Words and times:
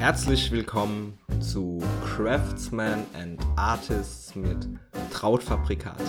Herzlich 0.00 0.50
willkommen 0.50 1.18
zu 1.40 1.78
Craftsman 2.06 3.04
and 3.12 3.38
Artists 3.56 4.34
mit 4.34 4.66
Trautfabrikat. 5.12 6.00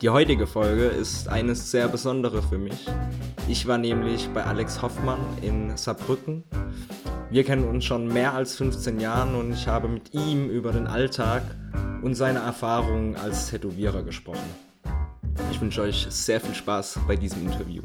Die 0.00 0.08
heutige 0.08 0.46
Folge 0.46 0.84
ist 0.84 1.26
eine 1.26 1.56
sehr 1.56 1.88
besondere 1.88 2.44
für 2.44 2.58
mich. 2.58 2.86
Ich 3.48 3.66
war 3.66 3.76
nämlich 3.76 4.28
bei 4.28 4.44
Alex 4.44 4.82
Hoffmann 4.82 5.18
in 5.42 5.76
Saarbrücken. 5.76 6.44
Wir 7.28 7.42
kennen 7.42 7.68
uns 7.68 7.86
schon 7.86 8.06
mehr 8.06 8.34
als 8.34 8.54
15 8.54 9.00
Jahre 9.00 9.36
und 9.36 9.52
ich 9.52 9.66
habe 9.66 9.88
mit 9.88 10.14
ihm 10.14 10.48
über 10.48 10.70
den 10.70 10.86
Alltag 10.86 11.42
und 12.02 12.14
seine 12.14 12.38
Erfahrungen 12.38 13.16
als 13.16 13.50
Tätowierer 13.50 14.04
gesprochen. 14.04 14.48
Ich 15.50 15.60
wünsche 15.60 15.82
euch 15.82 16.06
sehr 16.08 16.40
viel 16.40 16.54
Spaß 16.54 17.00
bei 17.08 17.16
diesem 17.16 17.50
Interview. 17.50 17.82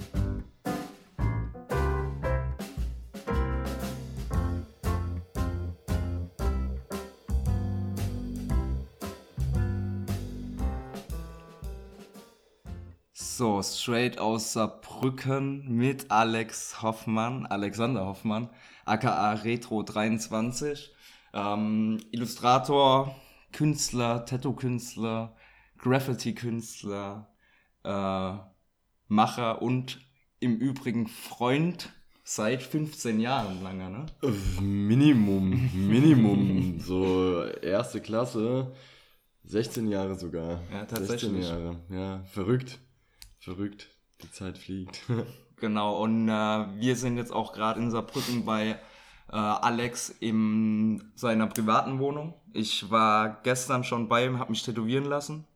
So, 13.38 13.62
straight 13.62 14.18
aus 14.18 14.54
Saarbrücken 14.54 15.68
mit 15.68 16.10
Alex 16.10 16.82
Hoffmann, 16.82 17.46
Alexander 17.46 18.06
Hoffmann, 18.06 18.50
aka 18.86 19.34
Retro23, 19.34 20.92
ähm, 21.34 22.00
Illustrator, 22.12 23.14
Künstler, 23.52 24.26
Tattoo-Künstler, 24.26 25.36
Graffiti-Künstler, 25.80 27.28
äh, 27.84 28.34
Macher 29.10 29.62
und 29.62 30.00
im 30.40 30.56
Übrigen 30.56 31.08
Freund 31.08 31.92
seit 32.24 32.64
15 32.64 33.20
Jahren 33.20 33.62
langer, 33.62 33.90
ne? 33.90 34.06
Minimum, 34.62 35.72
Minimum, 35.74 36.80
so 36.80 37.44
erste 37.44 38.00
Klasse, 38.00 38.72
16 39.44 39.90
Jahre 39.90 40.16
sogar. 40.16 40.62
Ja, 40.72 40.86
tatsächlich. 40.86 41.32
16 41.32 41.42
Jahre, 41.42 41.76
ja, 41.90 42.24
verrückt. 42.28 42.80
Verrückt, 43.46 43.90
die 44.24 44.32
Zeit 44.32 44.58
fliegt. 44.58 45.04
Genau, 45.58 46.04
und 46.04 46.28
äh, 46.28 46.32
wir 46.82 46.98
sind 46.98 47.16
jetzt 47.16 47.32
auch 47.32 47.54
gerade 47.54 47.80
in 47.80 47.90
Saarbrücken 47.90 48.44
bei 48.44 48.78
äh, 49.32 49.36
Alex 49.38 50.10
in 50.10 51.14
seiner 51.16 51.48
privaten 51.48 51.98
Wohnung. 52.00 52.34
Ich 52.52 52.92
war 52.92 53.42
gestern 53.42 53.86
schon 53.86 54.10
bei 54.10 54.26
ihm, 54.26 54.38
habe 54.38 54.52
mich 54.52 54.64
tätowieren 54.64 55.06
lassen. 55.06 55.48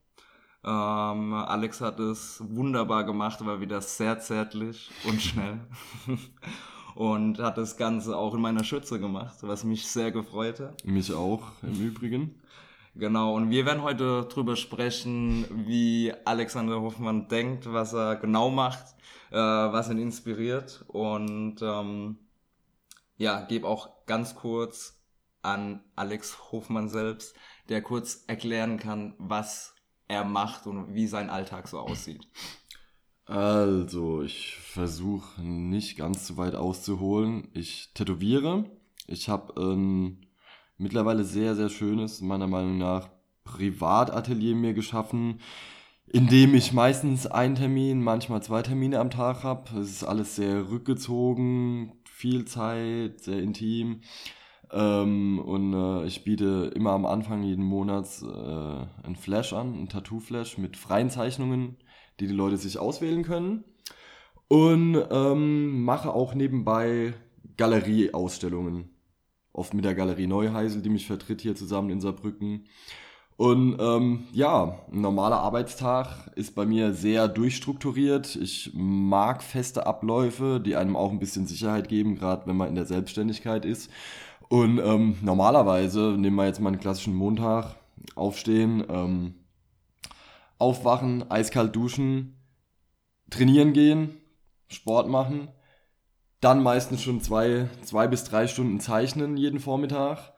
Ähm, 0.63 1.33
Alex 1.33 1.81
hat 1.81 1.99
es 1.99 2.41
wunderbar 2.47 3.03
gemacht, 3.03 3.45
war 3.45 3.59
wieder 3.59 3.81
sehr 3.81 4.21
zärtlich 4.21 4.89
und 5.03 5.21
schnell. 5.21 5.59
und 6.95 7.39
hat 7.39 7.57
das 7.57 7.75
Ganze 7.75 8.15
auch 8.15 8.33
in 8.33 8.41
meiner 8.41 8.63
Schütze 8.63 9.01
gemacht, 9.01 9.39
was 9.41 9.65
mich 9.65 9.85
sehr 9.85 10.13
gefreut 10.13 10.61
hat. 10.61 10.85
Mich 10.85 11.13
auch 11.13 11.43
im 11.61 11.73
Übrigen. 11.73 12.41
Genau, 12.95 13.35
und 13.35 13.49
wir 13.49 13.65
werden 13.65 13.83
heute 13.83 14.25
drüber 14.25 14.55
sprechen, 14.55 15.45
wie 15.67 16.13
Alexander 16.25 16.81
Hoffmann 16.81 17.27
denkt, 17.27 17.71
was 17.71 17.93
er 17.93 18.15
genau 18.15 18.49
macht, 18.49 18.95
äh, 19.31 19.37
was 19.37 19.89
ihn 19.89 19.99
inspiriert. 19.99 20.83
Und 20.87 21.61
ähm, 21.61 22.17
ja, 23.17 23.41
gebe 23.41 23.67
auch 23.67 24.05
ganz 24.05 24.35
kurz 24.35 24.99
an 25.41 25.83
Alex 25.95 26.51
Hofmann 26.51 26.89
selbst, 26.89 27.35
der 27.69 27.81
kurz 27.81 28.23
erklären 28.27 28.77
kann, 28.77 29.13
was 29.17 29.75
er 30.07 30.25
macht 30.25 30.67
und 30.67 30.93
wie 30.93 31.07
sein 31.07 31.29
Alltag 31.29 31.67
so 31.67 31.79
aussieht. 31.79 32.27
Also, 33.25 34.23
ich 34.23 34.57
versuche 34.57 35.41
nicht 35.43 35.97
ganz 35.97 36.25
zu 36.25 36.37
weit 36.37 36.55
auszuholen. 36.55 37.47
Ich 37.53 37.93
tätowiere. 37.93 38.65
Ich 39.05 39.29
habe 39.29 39.53
ein 39.61 40.25
mittlerweile 40.79 41.23
sehr, 41.23 41.55
sehr 41.55 41.69
schönes, 41.69 42.21
meiner 42.21 42.47
Meinung 42.47 42.79
nach, 42.79 43.09
Privatatelier 43.43 44.55
mir 44.55 44.73
geschaffen, 44.73 45.39
in 46.07 46.27
dem 46.27 46.55
ich 46.55 46.73
meistens 46.73 47.27
einen 47.27 47.55
Termin, 47.55 48.01
manchmal 48.01 48.41
zwei 48.41 48.63
Termine 48.63 48.99
am 48.99 49.11
Tag 49.11 49.43
habe. 49.43 49.79
Es 49.79 49.89
ist 49.89 50.03
alles 50.03 50.35
sehr 50.35 50.71
rückgezogen, 50.71 51.93
viel 52.05 52.45
Zeit, 52.45 53.21
sehr 53.21 53.41
intim. 53.41 54.01
Ähm, 54.71 55.39
und 55.39 55.73
äh, 55.73 56.05
ich 56.05 56.23
biete 56.23 56.71
immer 56.75 56.91
am 56.91 57.05
Anfang 57.05 57.43
jeden 57.43 57.63
Monats 57.63 58.23
äh, 58.23 58.27
ein 59.03 59.15
Flash 59.15 59.53
an, 59.53 59.73
ein 59.73 59.89
Tattoo-Flash 59.89 60.57
mit 60.57 60.77
freien 60.77 61.09
Zeichnungen, 61.09 61.77
die 62.19 62.27
die 62.27 62.33
Leute 62.33 62.57
sich 62.57 62.79
auswählen 62.79 63.23
können. 63.23 63.63
Und 64.47 64.97
ähm, 65.11 65.83
mache 65.83 66.11
auch 66.11 66.33
nebenbei 66.33 67.13
Galerieausstellungen. 67.57 68.89
Oft 69.59 69.73
mit 69.73 69.83
der 69.83 69.93
Galerie 69.93 70.25
Neuheisel, 70.25 70.81
die 70.81 70.89
mich 70.89 71.05
vertritt 71.05 71.41
hier 71.41 71.53
zusammen 71.53 71.89
in 71.89 71.99
Saarbrücken. 71.99 72.63
Und 73.35 73.77
ähm, 73.77 74.23
ja, 74.31 74.79
ein 74.89 75.01
normaler 75.01 75.41
Arbeitstag 75.41 76.31
ist 76.35 76.55
bei 76.55 76.65
mir 76.65 76.93
sehr 76.93 77.27
durchstrukturiert. 77.27 78.37
Ich 78.37 78.71
mag 78.73 79.43
feste 79.43 79.85
Abläufe, 79.85 80.61
die 80.65 80.77
einem 80.77 80.95
auch 80.95 81.11
ein 81.11 81.19
bisschen 81.19 81.45
Sicherheit 81.45 81.89
geben, 81.89 82.15
gerade 82.15 82.47
wenn 82.47 82.55
man 82.55 82.69
in 82.69 82.75
der 82.75 82.85
Selbstständigkeit 82.85 83.65
ist. 83.65 83.91
Und 84.47 84.79
ähm, 84.79 85.17
normalerweise, 85.21 86.15
nehmen 86.17 86.37
wir 86.37 86.45
jetzt 86.45 86.61
mal 86.61 86.69
einen 86.69 86.79
klassischen 86.79 87.15
Montag, 87.15 87.75
aufstehen, 88.15 88.85
ähm, 88.87 89.35
aufwachen, 90.57 91.29
eiskalt 91.29 91.75
duschen, 91.75 92.37
trainieren 93.29 93.73
gehen, 93.73 94.21
Sport 94.69 95.09
machen, 95.09 95.49
dann 96.41 96.63
meistens 96.63 97.01
schon 97.01 97.21
zwei, 97.21 97.69
zwei 97.83 98.07
bis 98.07 98.23
drei 98.23 98.47
Stunden 98.47 98.79
zeichnen 98.79 99.37
jeden 99.37 99.59
Vormittag, 99.59 100.33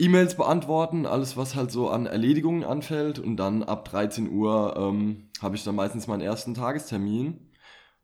E-Mails 0.00 0.36
beantworten, 0.36 1.06
alles 1.06 1.36
was 1.36 1.56
halt 1.56 1.72
so 1.72 1.90
an 1.90 2.06
Erledigungen 2.06 2.62
anfällt. 2.62 3.18
Und 3.18 3.36
dann 3.36 3.64
ab 3.64 3.84
13 3.86 4.30
Uhr 4.30 4.76
ähm, 4.76 5.28
habe 5.42 5.56
ich 5.56 5.64
dann 5.64 5.74
meistens 5.74 6.06
meinen 6.06 6.20
ersten 6.20 6.54
Tagestermin. 6.54 7.50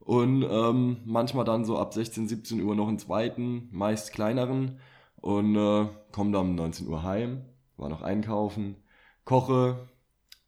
Und 0.00 0.42
ähm, 0.42 0.98
manchmal 1.04 1.44
dann 1.44 1.64
so 1.64 1.78
ab 1.78 1.94
16, 1.94 2.28
17 2.28 2.62
Uhr 2.62 2.74
noch 2.74 2.88
einen 2.88 2.98
zweiten, 2.98 3.68
meist 3.70 4.12
kleineren. 4.12 4.80
Und 5.16 5.54
äh, 5.56 5.86
komme 6.10 6.32
dann 6.32 6.48
um 6.48 6.54
19 6.56 6.88
Uhr 6.88 7.04
heim, 7.04 7.44
war 7.76 7.88
noch 7.88 8.02
einkaufen, 8.02 8.76
koche, 9.24 9.88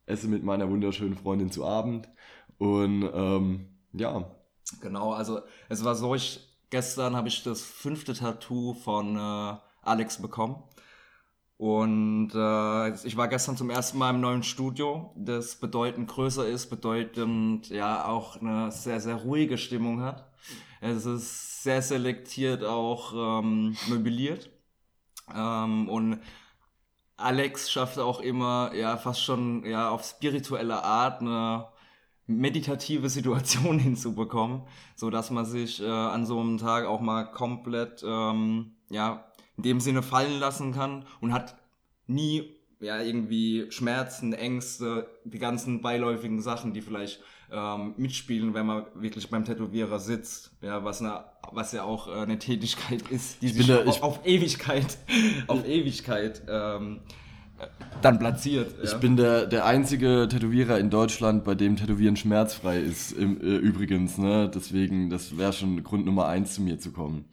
esse 0.05 0.29
mit 0.29 0.45
meiner 0.45 0.69
wunderschönen 0.69 1.17
Freundin 1.17 1.51
zu 1.51 1.65
Abend. 1.65 2.09
Und 2.59 3.09
ähm, 3.15 3.69
ja. 3.93 4.31
Genau, 4.83 5.13
also 5.13 5.41
es 5.69 5.85
war 5.85 5.95
so, 5.95 6.15
ich 6.15 6.46
gestern 6.77 7.17
habe 7.17 7.29
ich 7.29 7.43
das 7.43 7.63
fünfte 7.63 8.13
Tattoo 8.13 8.75
von 8.75 9.17
äh, 9.17 9.57
Alex 9.81 10.21
bekommen. 10.21 10.63
Und 11.57 12.33
äh, 12.35 12.91
ich 13.07 13.17
war 13.17 13.29
gestern 13.29 13.57
zum 13.57 13.71
ersten 13.71 13.97
Mal 13.97 14.11
im 14.11 14.21
neuen 14.21 14.43
Studio, 14.43 15.11
das 15.17 15.57
bedeutend 15.57 16.07
größer 16.07 16.47
ist, 16.47 16.69
bedeutend 16.69 17.71
ja 17.71 18.05
auch 18.05 18.39
eine 18.43 18.71
sehr, 18.73 19.01
sehr 19.01 19.15
ruhige 19.15 19.57
Stimmung 19.57 20.03
hat. 20.03 20.31
Es 20.83 21.07
ist 21.07 21.63
sehr 21.63 21.81
selektiert 21.81 22.63
auch 22.63 23.15
ähm, 23.41 23.75
möbliert. 23.89 24.51
Ähm, 25.35 25.89
und 25.89 26.21
Alex 27.17 27.71
schafft 27.71 27.99
auch 27.99 28.21
immer, 28.21 28.73
ja, 28.75 28.99
fast 28.99 29.23
schon 29.23 29.65
ja, 29.65 29.89
auf 29.89 30.05
spirituelle 30.05 30.85
Art 30.85 31.23
eine 31.23 31.69
meditative 32.27 33.09
Situation 33.17 33.79
hinzubekommen, 33.79 34.63
so 34.95 35.11
dass 35.11 35.31
man 35.31 35.45
sich 35.45 35.83
äh, 35.83 35.87
an 35.89 36.27
so 36.27 36.41
einem 36.41 36.59
Tag 36.59 36.87
auch 36.87 37.01
mal 37.01 37.25
komplett, 37.25 38.03
ähm, 38.07 38.73
ja, 38.91 39.25
in 39.57 39.63
dem 39.63 39.81
Sinne 39.81 40.03
fallen 40.03 40.39
lassen 40.39 40.73
kann 40.73 41.05
und 41.21 41.33
hat 41.33 41.57
nie 42.07 42.53
ja 42.81 43.01
irgendwie 43.01 43.67
Schmerzen, 43.71 44.33
Ängste, 44.35 45.09
die 45.25 45.39
ganzen 45.39 45.81
beiläufigen 45.81 46.43
Sachen, 46.43 46.75
die 46.75 46.83
vielleicht 46.83 47.23
ähm, 47.51 47.95
mitspielen, 47.97 48.53
wenn 48.53 48.67
man 48.67 48.85
wirklich 48.95 49.31
beim 49.31 49.45
Tätowierer 49.45 49.99
sitzt, 49.99 50.51
ja, 50.61 50.85
was 50.85 51.01
eine, 51.01 51.25
was 51.53 51.73
ja 51.73 51.85
auch 51.85 52.09
äh, 52.09 52.21
eine 52.21 52.39
Tätigkeit 52.39 53.03
ist, 53.11 53.41
die 53.41 53.47
Ich 53.47 53.55
sich 53.55 53.67
da- 53.69 53.85
auf, 53.85 54.03
auf 54.03 54.27
Ewigkeit, 54.27 54.99
auf 55.47 55.65
Ewigkeit 55.67 56.43
ähm, 56.49 57.01
dann 58.03 58.19
platziert. 58.19 58.75
Ich 58.83 58.93
ja. 58.93 58.99
bin 58.99 59.17
der, 59.17 59.47
der 59.47 59.65
einzige 59.65 60.29
Tätowierer 60.31 60.79
in 60.79 60.91
Deutschland, 60.91 61.45
bei 61.45 61.55
dem 61.55 61.77
Tätowieren 61.77 62.17
schmerzfrei 62.17 62.79
ist, 62.79 63.13
im, 63.13 63.41
äh, 63.41 63.57
übrigens, 63.57 64.19
ne? 64.19 64.51
Deswegen, 64.53 65.11
das 65.11 65.37
wäre 65.39 65.53
schon 65.53 65.83
Grund 65.83 66.07
Nummer 66.07 66.27
eins, 66.27 66.55
zu 66.55 66.63
mir 66.63 66.79
zu 66.79 66.93
kommen. 66.93 67.25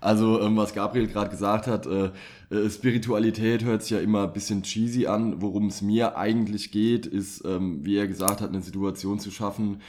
Also, 0.00 0.40
ähm, 0.42 0.56
was 0.56 0.74
Gabriel 0.74 1.06
gerade 1.06 1.30
gesagt 1.30 1.66
hat, 1.66 1.86
äh, 1.86 2.10
äh, 2.50 2.68
Spiritualität 2.70 3.64
hört 3.64 3.82
sich 3.82 3.92
ja 3.92 4.00
immer 4.00 4.24
ein 4.24 4.32
bisschen 4.32 4.62
cheesy 4.62 5.06
an. 5.06 5.40
Worum 5.40 5.68
es 5.68 5.82
mir 5.82 6.16
eigentlich 6.16 6.70
geht, 6.70 7.06
ist, 7.06 7.44
ähm, 7.44 7.84
wie 7.84 7.96
er 7.96 8.06
gesagt 8.06 8.40
hat, 8.40 8.50
eine 8.50 8.60
Situation 8.60 9.18
zu 9.18 9.30
schaffen, 9.30 9.80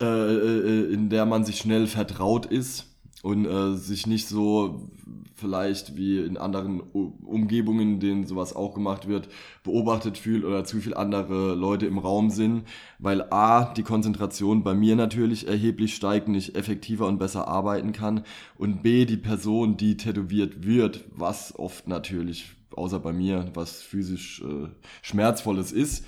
äh, 0.00 0.04
äh, 0.04 0.92
in 0.92 1.08
der 1.08 1.24
man 1.24 1.44
sich 1.44 1.58
schnell 1.58 1.86
vertraut 1.86 2.46
ist. 2.46 2.93
Und 3.24 3.46
äh, 3.46 3.74
sich 3.74 4.06
nicht 4.06 4.28
so 4.28 4.90
vielleicht 5.34 5.96
wie 5.96 6.18
in 6.18 6.36
anderen 6.36 6.80
Umgebungen, 6.80 7.98
denen 7.98 8.26
sowas 8.26 8.54
auch 8.54 8.74
gemacht 8.74 9.08
wird, 9.08 9.30
beobachtet 9.62 10.18
fühlt 10.18 10.44
oder 10.44 10.64
zu 10.64 10.78
viel 10.78 10.92
andere 10.92 11.54
Leute 11.54 11.86
im 11.86 11.96
Raum 11.96 12.28
sind, 12.28 12.64
weil 12.98 13.22
a, 13.32 13.72
die 13.72 13.82
Konzentration 13.82 14.62
bei 14.62 14.74
mir 14.74 14.94
natürlich 14.94 15.48
erheblich 15.48 15.94
steigt 15.94 16.28
und 16.28 16.34
ich 16.34 16.54
effektiver 16.54 17.06
und 17.06 17.18
besser 17.18 17.48
arbeiten 17.48 17.92
kann. 17.92 18.24
Und 18.58 18.82
b, 18.82 19.06
die 19.06 19.16
Person, 19.16 19.78
die 19.78 19.96
tätowiert 19.96 20.66
wird, 20.66 21.04
was 21.10 21.58
oft 21.58 21.88
natürlich, 21.88 22.52
außer 22.76 23.00
bei 23.00 23.14
mir, 23.14 23.50
was 23.54 23.80
physisch 23.80 24.42
äh, 24.42 24.68
schmerzvolles 25.00 25.72
ist, 25.72 26.04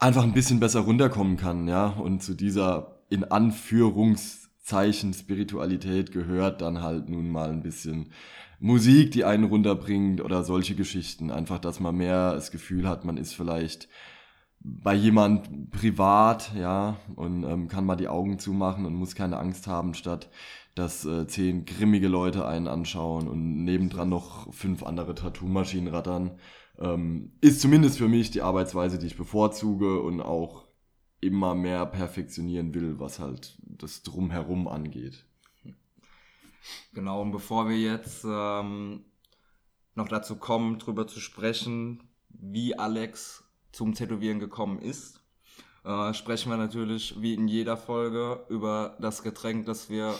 einfach 0.00 0.24
ein 0.24 0.34
bisschen 0.34 0.58
besser 0.58 0.80
runterkommen 0.80 1.36
kann, 1.36 1.68
ja, 1.68 1.86
und 1.86 2.20
zu 2.20 2.34
dieser 2.34 2.96
in 3.08 3.22
Anführungszeichen 4.66 5.14
Spiritualität 5.14 6.10
gehört 6.10 6.60
dann 6.60 6.82
halt 6.82 7.08
nun 7.08 7.30
mal 7.30 7.50
ein 7.50 7.62
bisschen 7.62 8.10
Musik, 8.58 9.12
die 9.12 9.24
einen 9.24 9.44
runterbringt 9.44 10.20
oder 10.20 10.42
solche 10.42 10.74
Geschichten. 10.74 11.30
Einfach, 11.30 11.60
dass 11.60 11.78
man 11.78 11.96
mehr 11.96 12.34
das 12.34 12.50
Gefühl 12.50 12.88
hat, 12.88 13.04
man 13.04 13.16
ist 13.16 13.34
vielleicht 13.34 13.88
bei 14.60 14.94
jemand 14.94 15.70
privat, 15.70 16.52
ja, 16.58 16.96
und 17.14 17.44
ähm, 17.44 17.68
kann 17.68 17.84
mal 17.84 17.94
die 17.96 18.08
Augen 18.08 18.38
zumachen 18.40 18.86
und 18.86 18.94
muss 18.94 19.14
keine 19.14 19.38
Angst 19.38 19.68
haben, 19.68 19.94
statt 19.94 20.28
dass 20.74 21.06
äh, 21.06 21.26
zehn 21.26 21.64
grimmige 21.64 22.08
Leute 22.08 22.46
einen 22.46 22.68
anschauen 22.68 23.28
und 23.28 23.64
nebendran 23.64 24.10
noch 24.10 24.52
fünf 24.52 24.82
andere 24.82 25.14
Tattoo-Maschinen 25.14 25.88
rattern. 25.88 26.38
Ähm, 26.78 27.32
ist 27.40 27.62
zumindest 27.62 27.96
für 27.96 28.08
mich 28.08 28.30
die 28.30 28.42
Arbeitsweise, 28.42 28.98
die 28.98 29.06
ich 29.06 29.16
bevorzuge 29.16 30.00
und 30.00 30.20
auch 30.20 30.65
immer 31.26 31.54
mehr 31.54 31.86
perfektionieren 31.86 32.74
will, 32.74 32.98
was 32.98 33.18
halt 33.18 33.56
das 33.60 34.02
Drumherum 34.02 34.68
angeht. 34.68 35.24
Genau, 36.92 37.22
und 37.22 37.32
bevor 37.32 37.68
wir 37.68 37.78
jetzt 37.78 38.24
ähm, 38.24 39.04
noch 39.94 40.08
dazu 40.08 40.36
kommen, 40.36 40.78
drüber 40.78 41.06
zu 41.06 41.20
sprechen, 41.20 42.02
wie 42.28 42.78
Alex 42.78 43.44
zum 43.72 43.94
Tätowieren 43.94 44.40
gekommen 44.40 44.78
ist, 44.78 45.20
äh, 45.84 46.12
sprechen 46.14 46.50
wir 46.50 46.56
natürlich 46.56 47.20
wie 47.20 47.34
in 47.34 47.48
jeder 47.48 47.76
Folge 47.76 48.44
über 48.48 48.96
das 49.00 49.22
Getränk, 49.22 49.66
das 49.66 49.90
wir 49.90 50.14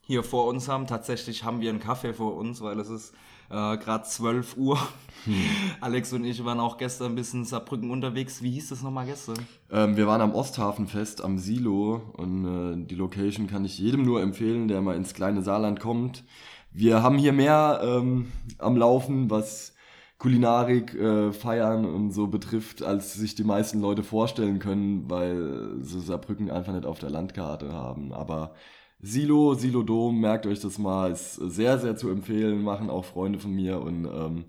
hier 0.00 0.24
vor 0.24 0.46
uns 0.46 0.68
haben. 0.68 0.86
Tatsächlich 0.86 1.44
haben 1.44 1.60
wir 1.60 1.70
einen 1.70 1.80
Kaffee 1.80 2.14
vor 2.14 2.36
uns, 2.36 2.60
weil 2.60 2.78
es 2.80 2.88
ist 2.88 3.14
äh, 3.50 3.76
gerade 3.76 4.04
12 4.04 4.56
Uhr. 4.56 4.78
Hm. 5.24 5.34
Alex 5.80 6.12
und 6.12 6.24
ich 6.24 6.44
waren 6.44 6.60
auch 6.60 6.78
gestern 6.78 7.12
ein 7.12 7.14
bisschen 7.14 7.40
in 7.40 7.46
Saarbrücken 7.46 7.90
unterwegs. 7.90 8.42
Wie 8.42 8.50
hieß 8.50 8.70
das 8.70 8.82
nochmal 8.82 9.06
gestern? 9.06 9.36
Ähm, 9.70 9.96
wir 9.96 10.06
waren 10.06 10.20
am 10.20 10.34
Osthafenfest 10.34 11.22
am 11.22 11.38
Silo 11.38 12.02
und 12.14 12.44
äh, 12.44 12.86
die 12.86 12.94
Location 12.94 13.46
kann 13.46 13.64
ich 13.64 13.78
jedem 13.78 14.02
nur 14.02 14.22
empfehlen, 14.22 14.68
der 14.68 14.80
mal 14.80 14.96
ins 14.96 15.14
kleine 15.14 15.42
Saarland 15.42 15.80
kommt. 15.80 16.24
Wir 16.72 17.02
haben 17.02 17.18
hier 17.18 17.32
mehr 17.32 17.80
ähm, 17.84 18.32
am 18.58 18.76
Laufen, 18.76 19.30
was 19.30 19.74
Kulinarik, 20.22 20.94
äh, 20.94 21.32
Feiern 21.32 21.84
und 21.84 22.12
so 22.12 22.28
betrifft, 22.28 22.82
als 22.82 23.14
sich 23.14 23.34
die 23.34 23.44
meisten 23.44 23.80
Leute 23.80 24.04
vorstellen 24.04 24.60
können, 24.60 25.10
weil 25.10 25.76
sie 25.80 26.00
Saarbrücken 26.00 26.50
einfach 26.50 26.72
nicht 26.72 26.86
auf 26.86 27.00
der 27.00 27.10
Landkarte 27.10 27.72
haben. 27.72 28.12
Aber 28.12 28.54
Silo, 29.04 29.54
Silo 29.54 29.82
Dom, 29.82 30.20
merkt 30.20 30.46
euch 30.46 30.60
das 30.60 30.78
mal, 30.78 31.10
ist 31.10 31.34
sehr, 31.34 31.78
sehr 31.80 31.96
zu 31.96 32.08
empfehlen, 32.08 32.62
machen 32.62 32.88
auch 32.88 33.04
Freunde 33.04 33.40
von 33.40 33.52
mir 33.52 33.80
und 33.80 34.04
ähm, 34.04 34.44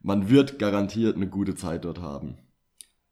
man 0.00 0.30
wird 0.30 0.58
garantiert 0.58 1.16
eine 1.16 1.28
gute 1.28 1.54
Zeit 1.54 1.84
dort 1.84 2.00
haben. 2.00 2.38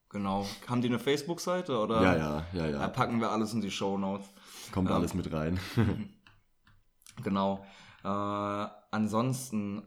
Genau. 0.08 0.46
Haben 0.66 0.80
die 0.80 0.88
eine 0.88 0.98
Facebook-Seite 0.98 1.78
oder? 1.78 2.02
Ja, 2.02 2.16
ja, 2.16 2.46
ja, 2.54 2.66
ja. 2.68 2.78
Da 2.78 2.88
packen 2.88 3.20
wir 3.20 3.30
alles 3.30 3.52
in 3.52 3.60
die 3.60 3.70
Show 3.70 3.98
Notes. 3.98 4.26
Kommt 4.72 4.88
ähm, 4.88 4.96
alles 4.96 5.12
mit 5.12 5.30
rein. 5.30 5.60
genau. 7.22 7.62
Äh, 8.02 8.08
ansonsten 8.90 9.82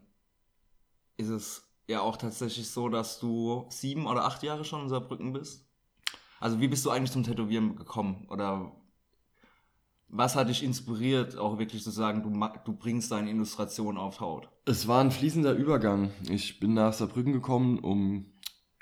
ist 1.18 1.30
es 1.30 1.68
ja 1.88 2.02
auch 2.02 2.18
tatsächlich 2.18 2.70
so, 2.70 2.90
dass 2.90 3.20
du 3.20 3.66
sieben 3.70 4.06
oder 4.06 4.26
acht 4.26 4.44
Jahre 4.44 4.64
schon 4.64 4.84
in 4.84 4.90
Saarbrücken 4.90 5.34
bist. 5.34 5.68
Also 6.40 6.60
wie 6.60 6.68
bist 6.68 6.86
du 6.86 6.92
eigentlich 6.92 7.12
zum 7.12 7.24
Tätowieren 7.24 7.76
gekommen? 7.76 8.28
Oder 8.30 8.72
was 10.12 10.36
hat 10.36 10.50
dich 10.50 10.62
inspiriert, 10.62 11.38
auch 11.38 11.58
wirklich 11.58 11.84
zu 11.84 11.90
sagen, 11.90 12.22
du, 12.22 12.48
du 12.66 12.74
bringst 12.74 13.12
deine 13.12 13.32
Illustration 13.32 13.98
auf 13.98 14.20
Haut? 14.20 14.50
Es 14.66 14.88
war 14.88 15.02
ein 15.02 15.10
fließender 15.10 15.54
Übergang. 15.54 16.12
Ich 16.30 16.60
bin 16.60 16.74
nach 16.74 16.94
Saarbrücken 16.94 17.32
gekommen, 17.32 17.80
um 17.80 18.26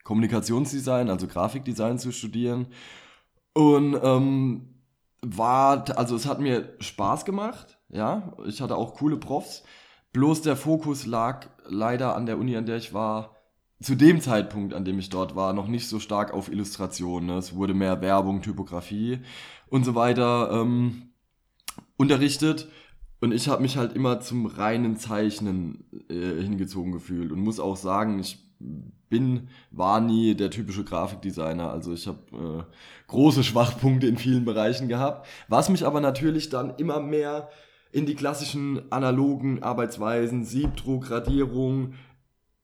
Kommunikationsdesign, 0.04 1.10
also 1.10 1.28
Grafikdesign 1.28 2.00
zu 2.00 2.12
studieren. 2.12 2.68
Und 3.54 3.98
ähm, 4.02 4.74
war, 5.22 5.86
also 5.98 6.16
es 6.16 6.26
hat 6.26 6.40
mir 6.40 6.76
Spaß 6.80 7.26
gemacht, 7.26 7.78
ja. 7.90 8.34
Ich 8.46 8.62
hatte 8.62 8.76
auch 8.76 8.96
coole 8.96 9.18
Profs. 9.18 9.64
Bloß 10.14 10.42
der 10.42 10.56
Fokus 10.56 11.06
lag 11.06 11.48
leider 11.66 12.16
an 12.16 12.26
der 12.26 12.40
Uni, 12.40 12.58
an 12.58 12.66
der 12.66 12.78
ich 12.78 12.94
war, 12.94 13.36
zu 13.82 13.96
dem 13.96 14.20
Zeitpunkt, 14.20 14.74
an 14.74 14.84
dem 14.84 14.98
ich 14.98 15.10
dort 15.10 15.36
war, 15.36 15.54
noch 15.54 15.68
nicht 15.68 15.88
so 15.88 16.00
stark 16.00 16.34
auf 16.34 16.52
Illustration. 16.52 17.28
Ne? 17.28 17.38
Es 17.38 17.56
wurde 17.56 17.76
mehr 17.76 18.02
Werbung, 18.02 18.42
Typografie 18.42 19.20
und 19.68 19.86
so 19.86 19.94
weiter. 19.94 20.50
Ähm, 20.52 21.09
unterrichtet 22.00 22.70
und 23.20 23.34
ich 23.34 23.50
habe 23.50 23.62
mich 23.62 23.78
halt 23.78 23.94
immer 23.94 24.22
zum 24.22 24.46
reinen 24.46 24.96
Zeichnen 24.96 25.84
äh, 26.10 26.42
hingezogen 26.42 26.94
gefühlt 26.94 27.32
und 27.32 27.42
muss 27.42 27.60
auch 27.60 27.76
sagen, 27.76 28.20
ich 28.20 28.40
bin, 29.10 29.50
war 29.72 30.00
nie 30.00 30.36
der 30.36 30.50
typische 30.50 30.86
Grafikdesigner. 30.86 31.70
Also 31.70 31.94
ich 31.94 32.08
habe 32.08 32.20
äh, 32.68 32.74
große 33.08 33.44
Schwachpunkte 33.44 34.08
in 34.08 34.18
vielen 34.18 34.46
Bereichen 34.46 34.88
gehabt, 34.88 35.28
was 35.50 35.70
mich 35.70 35.86
aber 35.86 36.00
natürlich 36.00 36.50
dann 36.50 36.74
immer 36.78 37.02
mehr 37.02 37.50
in 37.92 38.06
die 38.06 38.16
klassischen 38.16 38.90
analogen 38.92 39.62
Arbeitsweisen, 39.64 40.46
Siebdruck, 40.46 41.10
Radierung, 41.10 41.96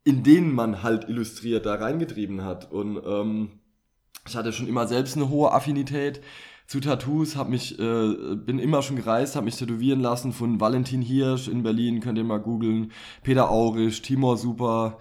in 0.06 0.24
denen 0.24 0.54
man 0.54 0.84
halt 0.84 1.10
illustriert, 1.10 1.66
da 1.66 1.76
reingetrieben 1.76 2.44
hat. 2.44 2.72
Und 2.72 3.02
ähm, 3.06 3.50
ich 4.28 4.38
hatte 4.38 4.54
schon 4.54 4.68
immer 4.68 4.88
selbst 4.88 5.18
eine 5.18 5.30
hohe 5.30 5.52
Affinität 5.52 6.22
zu 6.68 6.80
Tattoos, 6.80 7.36
hab 7.36 7.50
mich, 7.50 7.78
äh, 7.80 8.36
bin 8.36 8.60
immer 8.60 8.82
schon 8.82 8.96
gereist, 8.96 9.36
habe 9.36 9.46
mich 9.46 9.58
tätowieren 9.58 10.00
lassen 10.00 10.34
von 10.34 10.60
Valentin 10.60 11.02
Hirsch 11.02 11.48
in 11.48 11.64
Berlin, 11.64 12.00
könnt 12.00 12.18
ihr 12.18 12.24
mal 12.24 12.40
googeln, 12.40 12.92
Peter 13.22 13.52
Aurisch, 13.52 14.02
Timor 14.02 14.38
Super, 14.38 14.98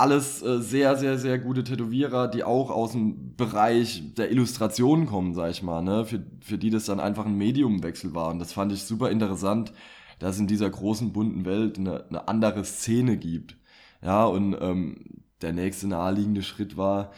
alles 0.00 0.42
äh, 0.42 0.60
sehr, 0.60 0.96
sehr, 0.96 1.18
sehr 1.18 1.38
gute 1.38 1.62
Tätowierer, 1.62 2.28
die 2.28 2.42
auch 2.42 2.70
aus 2.70 2.92
dem 2.92 3.36
Bereich 3.36 4.14
der 4.16 4.30
Illustration 4.30 5.06
kommen, 5.06 5.34
sag 5.34 5.50
ich 5.50 5.62
mal, 5.62 5.82
ne? 5.82 6.04
für, 6.04 6.24
für 6.40 6.58
die 6.58 6.70
das 6.70 6.86
dann 6.86 7.00
einfach 7.00 7.26
ein 7.26 7.36
Mediumwechsel 7.36 8.14
war. 8.14 8.30
Und 8.30 8.38
das 8.38 8.52
fand 8.52 8.72
ich 8.72 8.82
super 8.82 9.10
interessant, 9.10 9.72
dass 10.18 10.36
es 10.36 10.40
in 10.40 10.46
dieser 10.46 10.70
großen, 10.70 11.12
bunten 11.12 11.44
Welt 11.44 11.78
eine, 11.78 12.06
eine 12.08 12.28
andere 12.28 12.64
Szene 12.64 13.16
gibt. 13.16 13.56
Ja, 14.02 14.24
und 14.24 14.56
ähm, 14.60 14.96
der 15.42 15.52
nächste 15.52 15.88
naheliegende 15.88 16.42
Schritt 16.42 16.76
war, 16.76 17.12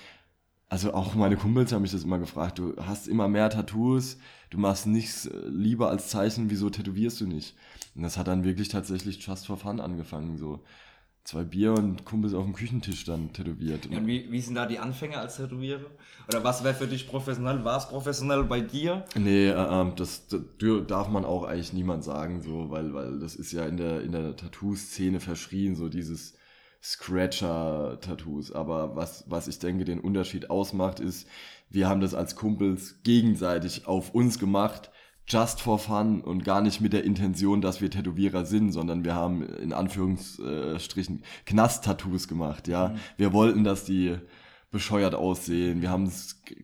also 0.73 0.95
auch 0.95 1.15
meine 1.15 1.37
Kumpels 1.37 1.71
haben 1.71 1.83
mich 1.83 1.93
das 1.93 2.03
immer 2.03 2.19
gefragt, 2.19 2.59
du 2.59 2.75
hast 2.79 3.07
immer 3.07 3.29
mehr 3.29 3.51
Tattoos, 3.51 4.17
du 4.49 4.57
machst 4.57 4.87
nichts 4.87 5.27
äh, 5.27 5.37
lieber 5.47 5.91
als 5.91 6.09
Zeichen, 6.09 6.49
wieso 6.49 6.71
tätowierst 6.71 7.21
du 7.21 7.27
nicht? 7.27 7.55
Und 7.95 8.05
das 8.05 8.17
hat 8.17 8.27
dann 8.27 8.43
wirklich 8.43 8.71
tatsächlich 8.71 9.23
just 9.23 9.47
for 9.47 9.59
fun 9.59 9.81
angefangen, 9.81 10.39
so 10.39 10.65
zwei 11.25 11.45
Bier 11.45 11.75
und 11.75 12.07
Kumpels 12.07 12.33
auf 12.33 12.45
dem 12.45 12.55
Küchentisch 12.55 13.05
dann 13.05 13.35
tätowiert. 13.35 13.85
Ja, 13.91 13.99
und 13.99 14.07
wie, 14.07 14.33
wie 14.33 14.41
sind 14.41 14.55
da 14.55 14.65
die 14.65 14.79
Anfänge 14.79 15.19
als 15.19 15.37
Tätowierer? 15.37 15.91
Oder 16.27 16.43
was 16.43 16.65
wäre 16.65 16.73
für 16.73 16.87
dich 16.87 17.07
professionell? 17.07 17.63
War 17.67 17.77
es 17.77 17.87
professionell 17.91 18.45
bei 18.45 18.63
dir? 18.63 19.05
Nee, 19.15 19.49
äh, 19.49 19.53
ähm, 19.53 19.93
das, 19.97 20.27
das, 20.29 20.41
darf 20.87 21.11
man 21.11 21.27
auch 21.27 21.45
eigentlich 21.45 21.75
niemand 21.75 22.03
sagen, 22.03 22.41
so, 22.41 22.71
weil, 22.71 22.95
weil 22.95 23.19
das 23.19 23.37
ist 23.37 23.53
ja 23.53 23.67
in 23.67 23.77
der, 23.77 24.01
in 24.01 24.13
der 24.13 24.37
Tattoo-Szene 24.37 25.21
verschrien, 25.21 25.77
so 25.77 25.91
dieses 25.91 26.33
Scratcher-Tattoos. 26.83 28.53
Aber 28.53 28.97
was, 28.97 29.25
was 29.29 29.49
ich 29.49 29.59
denke, 29.59 29.85
den 29.85 30.01
Unterschied 30.01 30.51
ausmacht, 30.51 31.01
ist, 31.01 31.29
wir 31.71 31.89
haben 31.89 32.01
das 32.01 32.15
als 32.15 32.37
Kumpels 32.37 33.03
gegenseitig 33.03 33.87
auf 33.87 34.15
uns 34.15 34.39
gemacht, 34.39 34.91
just 35.27 35.61
for 35.61 35.79
fun 35.79 36.21
und 36.21 36.45
gar 36.45 36.61
nicht 36.61 36.81
mit 36.81 36.93
der 36.93 37.05
Intention, 37.05 37.61
dass 37.61 37.81
wir 37.81 37.91
Tätowierer 37.91 38.45
sind, 38.45 38.73
sondern 38.73 39.05
wir 39.05 39.15
haben 39.15 39.43
in 39.43 39.73
Anführungsstrichen 39.73 41.23
Knast-Tattoos 41.47 42.29
gemacht, 42.29 42.69
ja. 42.69 42.89
Mhm. 42.89 42.97
Wir 43.17 43.33
wollten, 43.33 43.65
dass 43.65 43.85
die 43.85 44.17
bescheuert 44.73 45.15
aussehen. 45.15 45.83
Wir 45.83 45.91
haben 45.91 46.11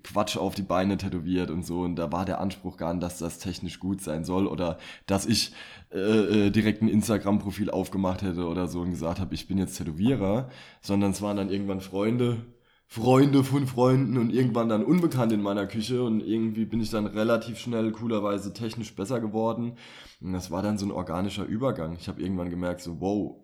Quatsch 0.03 0.37
auf 0.37 0.55
die 0.55 0.63
Beine 0.63 0.97
tätowiert 0.97 1.51
und 1.51 1.65
so. 1.65 1.83
Und 1.83 1.97
da 1.97 2.11
war 2.11 2.25
der 2.25 2.41
Anspruch 2.41 2.79
gar 2.79 2.93
nicht, 2.95 3.03
dass 3.03 3.19
das 3.19 3.39
technisch 3.39 3.79
gut 3.79 4.01
sein 4.01 4.25
soll 4.25 4.47
oder 4.47 4.79
dass 5.07 5.27
ich 5.27 5.53
äh, 5.93 6.47
äh, 6.47 6.51
direkt 6.51 6.83
ein 6.83 6.89
Instagram-Profil 6.89 7.71
aufgemacht 7.71 8.23
hätte 8.23 8.47
oder 8.49 8.67
so 8.67 8.81
und 8.81 8.91
gesagt 8.91 9.21
habe, 9.21 9.35
ich 9.35 9.47
bin 9.47 9.59
jetzt 9.59 9.77
Tätowierer, 9.77 10.49
sondern 10.81 11.13
es 11.13 11.23
waren 11.23 11.37
dann 11.37 11.51
irgendwann 11.51 11.83
Freunde, 11.83 12.47
Freunde 12.87 13.45
von 13.45 13.67
Freunden 13.67 14.17
und 14.17 14.33
irgendwann 14.33 14.71
dann 14.71 14.85
unbekannt 14.85 15.33
in 15.33 15.43
meiner 15.43 15.67
Küche 15.67 16.03
und 16.03 16.23
irgendwie 16.23 16.65
bin 16.65 16.81
ich 16.81 16.89
dann 16.89 17.07
relativ 17.07 17.59
schnell 17.59 17.93
coolerweise 17.93 18.55
technisch 18.55 18.97
besser 18.97 19.21
geworden. 19.21 19.75
Und 20.23 20.33
das 20.33 20.51
war 20.51 20.63
dann 20.63 20.79
so 20.79 20.87
ein 20.87 20.93
organischer 20.93 21.45
Übergang. 21.45 21.97
Ich 22.01 22.09
habe 22.09 22.23
irgendwann 22.23 22.49
gemerkt, 22.49 22.81
so 22.81 23.01
wow, 23.01 23.37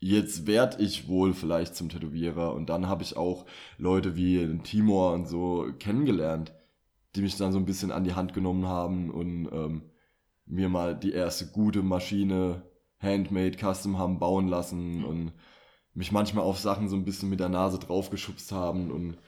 jetzt 0.00 0.46
werd 0.46 0.80
ich 0.80 1.08
wohl 1.08 1.34
vielleicht 1.34 1.76
zum 1.76 1.88
Tätowierer. 1.88 2.54
Und 2.54 2.68
dann 2.68 2.88
habe 2.88 3.02
ich 3.02 3.16
auch 3.16 3.46
Leute 3.78 4.16
wie 4.16 4.58
Timor 4.62 5.12
und 5.12 5.26
so 5.26 5.66
kennengelernt, 5.78 6.52
die 7.14 7.22
mich 7.22 7.36
dann 7.36 7.52
so 7.52 7.58
ein 7.58 7.66
bisschen 7.66 7.92
an 7.92 8.04
die 8.04 8.14
Hand 8.14 8.34
genommen 8.34 8.66
haben 8.66 9.10
und 9.10 9.48
ähm, 9.52 9.82
mir 10.46 10.68
mal 10.68 10.94
die 10.94 11.12
erste 11.12 11.46
gute 11.46 11.82
Maschine 11.82 12.62
Handmade 13.00 13.56
Custom 13.56 13.98
haben 13.98 14.18
bauen 14.18 14.48
lassen 14.48 15.04
und 15.04 15.32
mich 15.94 16.12
manchmal 16.12 16.44
auf 16.44 16.58
Sachen 16.58 16.88
so 16.88 16.96
ein 16.96 17.04
bisschen 17.04 17.28
mit 17.28 17.40
der 17.40 17.48
Nase 17.48 17.78
draufgeschubst 17.78 18.52
haben 18.52 18.90
und 18.90 19.18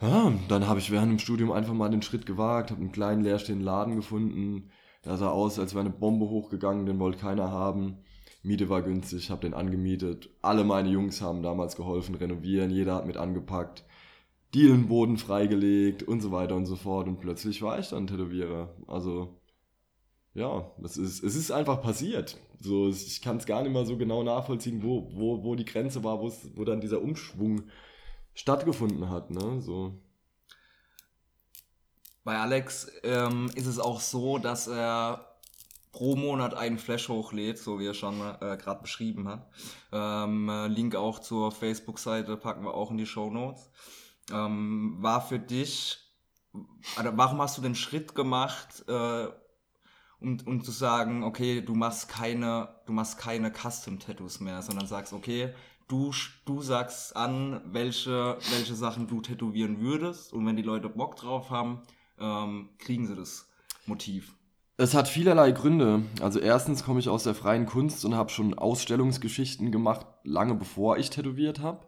ja, 0.00 0.32
dann 0.48 0.68
habe 0.68 0.78
ich 0.78 0.90
während 0.92 1.10
dem 1.10 1.18
Studium 1.18 1.50
einfach 1.50 1.74
mal 1.74 1.88
den 1.90 2.02
Schritt 2.02 2.24
gewagt, 2.24 2.70
habe 2.70 2.80
einen 2.80 2.92
kleinen 2.92 3.22
leerstehenden 3.22 3.64
Laden 3.64 3.96
gefunden. 3.96 4.70
Der 5.04 5.16
sah 5.16 5.30
aus, 5.30 5.58
als 5.58 5.74
wäre 5.74 5.84
eine 5.84 5.94
Bombe 5.94 6.26
hochgegangen, 6.28 6.86
den 6.86 7.00
wollte 7.00 7.18
keiner 7.18 7.50
haben. 7.50 7.98
Miete 8.42 8.68
war 8.68 8.82
günstig, 8.82 9.30
habe 9.30 9.42
den 9.42 9.54
angemietet. 9.54 10.30
Alle 10.42 10.64
meine 10.64 10.88
Jungs 10.88 11.20
haben 11.20 11.42
damals 11.42 11.76
geholfen, 11.76 12.14
renovieren, 12.14 12.70
jeder 12.70 12.94
hat 12.94 13.06
mit 13.06 13.16
angepackt. 13.16 13.84
Dielenboden 14.54 15.18
freigelegt 15.18 16.02
und 16.02 16.20
so 16.20 16.32
weiter 16.32 16.54
und 16.54 16.66
so 16.66 16.76
fort. 16.76 17.08
Und 17.08 17.20
plötzlich 17.20 17.60
war 17.60 17.78
ich 17.78 17.88
dann 17.88 18.06
Tätowierer. 18.06 18.74
Also, 18.86 19.40
ja, 20.34 20.70
es 20.82 20.96
ist, 20.96 21.22
es 21.22 21.34
ist 21.34 21.50
einfach 21.50 21.82
passiert. 21.82 22.38
So, 22.60 22.88
ich 22.88 23.20
kann 23.20 23.36
es 23.36 23.46
gar 23.46 23.62
nicht 23.62 23.72
mal 23.72 23.86
so 23.86 23.96
genau 23.98 24.22
nachvollziehen, 24.22 24.82
wo, 24.82 25.10
wo, 25.12 25.44
wo 25.44 25.54
die 25.54 25.64
Grenze 25.64 26.02
war, 26.02 26.20
wo 26.20 26.64
dann 26.64 26.80
dieser 26.80 27.02
Umschwung 27.02 27.64
stattgefunden 28.34 29.10
hat. 29.10 29.30
Ne? 29.30 29.60
So. 29.60 29.92
Bei 32.24 32.38
Alex 32.38 32.90
ähm, 33.02 33.50
ist 33.54 33.66
es 33.66 33.78
auch 33.78 34.00
so, 34.00 34.38
dass 34.38 34.68
er 34.68 35.27
pro 35.98 36.14
Monat 36.14 36.54
einen 36.54 36.78
Flash 36.78 37.08
hochlädt, 37.08 37.58
so 37.58 37.80
wie 37.80 37.86
er 37.86 37.94
schon 37.94 38.20
äh, 38.20 38.56
gerade 38.56 38.80
beschrieben 38.80 39.26
hat. 39.26 39.48
Ähm, 39.90 40.48
äh, 40.48 40.68
Link 40.68 40.94
auch 40.94 41.18
zur 41.18 41.50
Facebook-Seite 41.50 42.36
packen 42.36 42.62
wir 42.62 42.74
auch 42.74 42.92
in 42.92 42.98
die 42.98 43.06
Show 43.06 43.30
Notes. 43.30 43.68
Ähm, 44.30 44.98
war 45.00 45.20
für 45.20 45.40
dich, 45.40 45.98
also 46.94 47.10
warum 47.14 47.42
hast 47.42 47.58
du 47.58 47.62
den 47.62 47.74
Schritt 47.74 48.14
gemacht, 48.14 48.84
äh, 48.86 49.26
um, 50.20 50.38
um 50.46 50.62
zu 50.62 50.70
sagen, 50.70 51.24
okay, 51.24 51.62
du 51.62 51.74
machst 51.74 52.08
keine, 52.08 52.68
du 52.86 52.92
machst 52.92 53.18
keine 53.18 53.50
Custom-Tattoos 53.50 54.38
mehr, 54.38 54.62
sondern 54.62 54.86
sagst, 54.86 55.12
okay, 55.12 55.52
du, 55.88 56.12
du 56.44 56.62
sagst 56.62 57.16
an, 57.16 57.60
welche, 57.64 58.38
welche 58.52 58.76
Sachen 58.76 59.08
du 59.08 59.20
tätowieren 59.20 59.80
würdest 59.80 60.32
und 60.32 60.46
wenn 60.46 60.54
die 60.54 60.62
Leute 60.62 60.90
Bock 60.90 61.16
drauf 61.16 61.50
haben, 61.50 61.82
ähm, 62.20 62.68
kriegen 62.78 63.08
sie 63.08 63.16
das 63.16 63.48
Motiv. 63.84 64.37
Es 64.80 64.94
hat 64.94 65.08
vielerlei 65.08 65.50
Gründe. 65.50 66.04
Also 66.20 66.38
erstens 66.38 66.84
komme 66.84 67.00
ich 67.00 67.08
aus 67.08 67.24
der 67.24 67.34
freien 67.34 67.66
Kunst 67.66 68.04
und 68.04 68.14
habe 68.14 68.30
schon 68.30 68.54
Ausstellungsgeschichten 68.54 69.72
gemacht, 69.72 70.06
lange 70.22 70.54
bevor 70.54 70.98
ich 70.98 71.10
tätowiert 71.10 71.58
habe. 71.58 71.84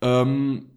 Ähm, 0.00 0.72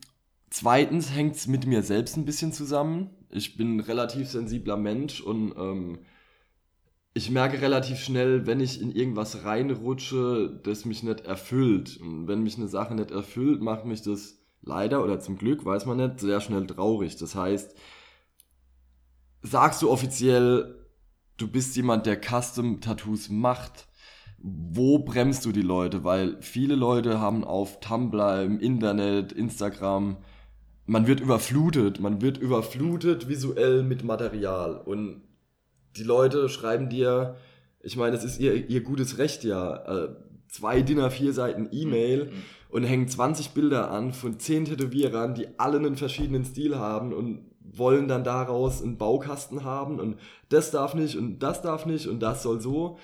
zweitens 0.52 1.12
hängt 1.12 1.36
es 1.36 1.48
mit 1.48 1.66
mir 1.66 1.82
selbst 1.82 2.16
ein 2.16 2.26
bisschen 2.26 2.54
zusammen. 2.54 3.10
Ich 3.32 3.58
bin 3.58 3.78
ein 3.78 3.80
relativ 3.80 4.30
sensibler 4.30 4.78
Mensch 4.78 5.20
und 5.20 5.56
ähm, 5.58 5.98
ich 7.16 7.32
merke 7.32 7.60
relativ 7.60 7.98
schnell, 7.98 8.46
wenn 8.46 8.60
ich 8.60 8.80
in 8.80 8.92
irgendwas 8.92 9.44
reinrutsche, 9.44 10.62
das 10.64 10.86
mich 10.86 11.02
nicht 11.02 11.22
erfüllt. 11.22 11.98
Und 12.00 12.28
wenn 12.28 12.44
mich 12.44 12.58
eine 12.58 12.68
Sache 12.68 12.94
nicht 12.94 13.10
erfüllt, 13.10 13.64
macht 13.64 13.86
mich 13.86 14.04
das 14.04 14.38
leider 14.62 15.04
oder 15.04 15.20
zum 15.20 15.40
Glück, 15.40 15.66
weiß 15.66 15.88
man 15.88 15.98
nicht, 15.98 16.20
sehr 16.20 16.40
schnell 16.40 16.68
traurig. 16.68 17.18
Das 17.18 17.34
heißt, 17.34 17.76
sagst 19.42 19.82
du 19.82 19.90
offiziell, 19.90 20.85
du 21.38 21.48
bist 21.48 21.76
jemand, 21.76 22.06
der 22.06 22.20
Custom-Tattoos 22.22 23.30
macht, 23.30 23.88
wo 24.38 25.00
bremst 25.00 25.46
du 25.46 25.52
die 25.52 25.62
Leute? 25.62 26.04
Weil 26.04 26.38
viele 26.42 26.76
Leute 26.76 27.20
haben 27.20 27.44
auf 27.44 27.80
Tumblr, 27.80 28.44
im 28.44 28.60
Internet, 28.60 29.32
Instagram, 29.32 30.18
man 30.86 31.08
wird 31.08 31.20
überflutet, 31.20 32.00
man 32.00 32.22
wird 32.22 32.38
überflutet 32.38 33.28
visuell 33.28 33.84
mit 33.84 34.04
Material 34.04 34.78
und 34.78 35.24
die 35.98 36.04
Leute 36.04 36.48
schreiben 36.50 36.90
dir, 36.90 37.38
ich 37.82 37.98
meine, 37.98 38.16
es 38.16 38.24
ist 38.24 38.40
ihr, 38.40 38.70
ihr 38.70 38.82
gutes 38.82 39.18
Recht 39.18 39.44
ja, 39.44 39.78
äh, 39.78 40.16
zwei 40.48 40.82
DIN 40.82 41.00
A4 41.00 41.32
Seiten 41.32 41.70
E-Mail 41.72 42.26
mhm. 42.26 42.44
und 42.70 42.84
hängen 42.84 43.08
20 43.08 43.52
Bilder 43.52 43.90
an 43.92 44.14
von 44.14 44.40
10 44.40 44.66
Tätowierern, 44.66 45.34
die 45.34 45.48
alle 45.58 45.78
einen 45.78 45.98
verschiedenen 45.98 46.46
Stil 46.46 46.78
haben 46.78 47.14
und 47.14 47.46
wollen 47.78 48.08
dann 48.08 48.24
daraus 48.24 48.82
einen 48.82 48.98
Baukasten 48.98 49.64
haben 49.64 50.00
und 50.00 50.18
das 50.50 50.72
darf 50.72 50.94
nicht 50.94 51.16
und 51.16 51.40
das 51.40 51.62
darf 51.62 51.86
nicht 51.86 52.08
und 52.08 52.20
das 52.20 52.44
soll 52.44 52.62
so. 52.62 52.98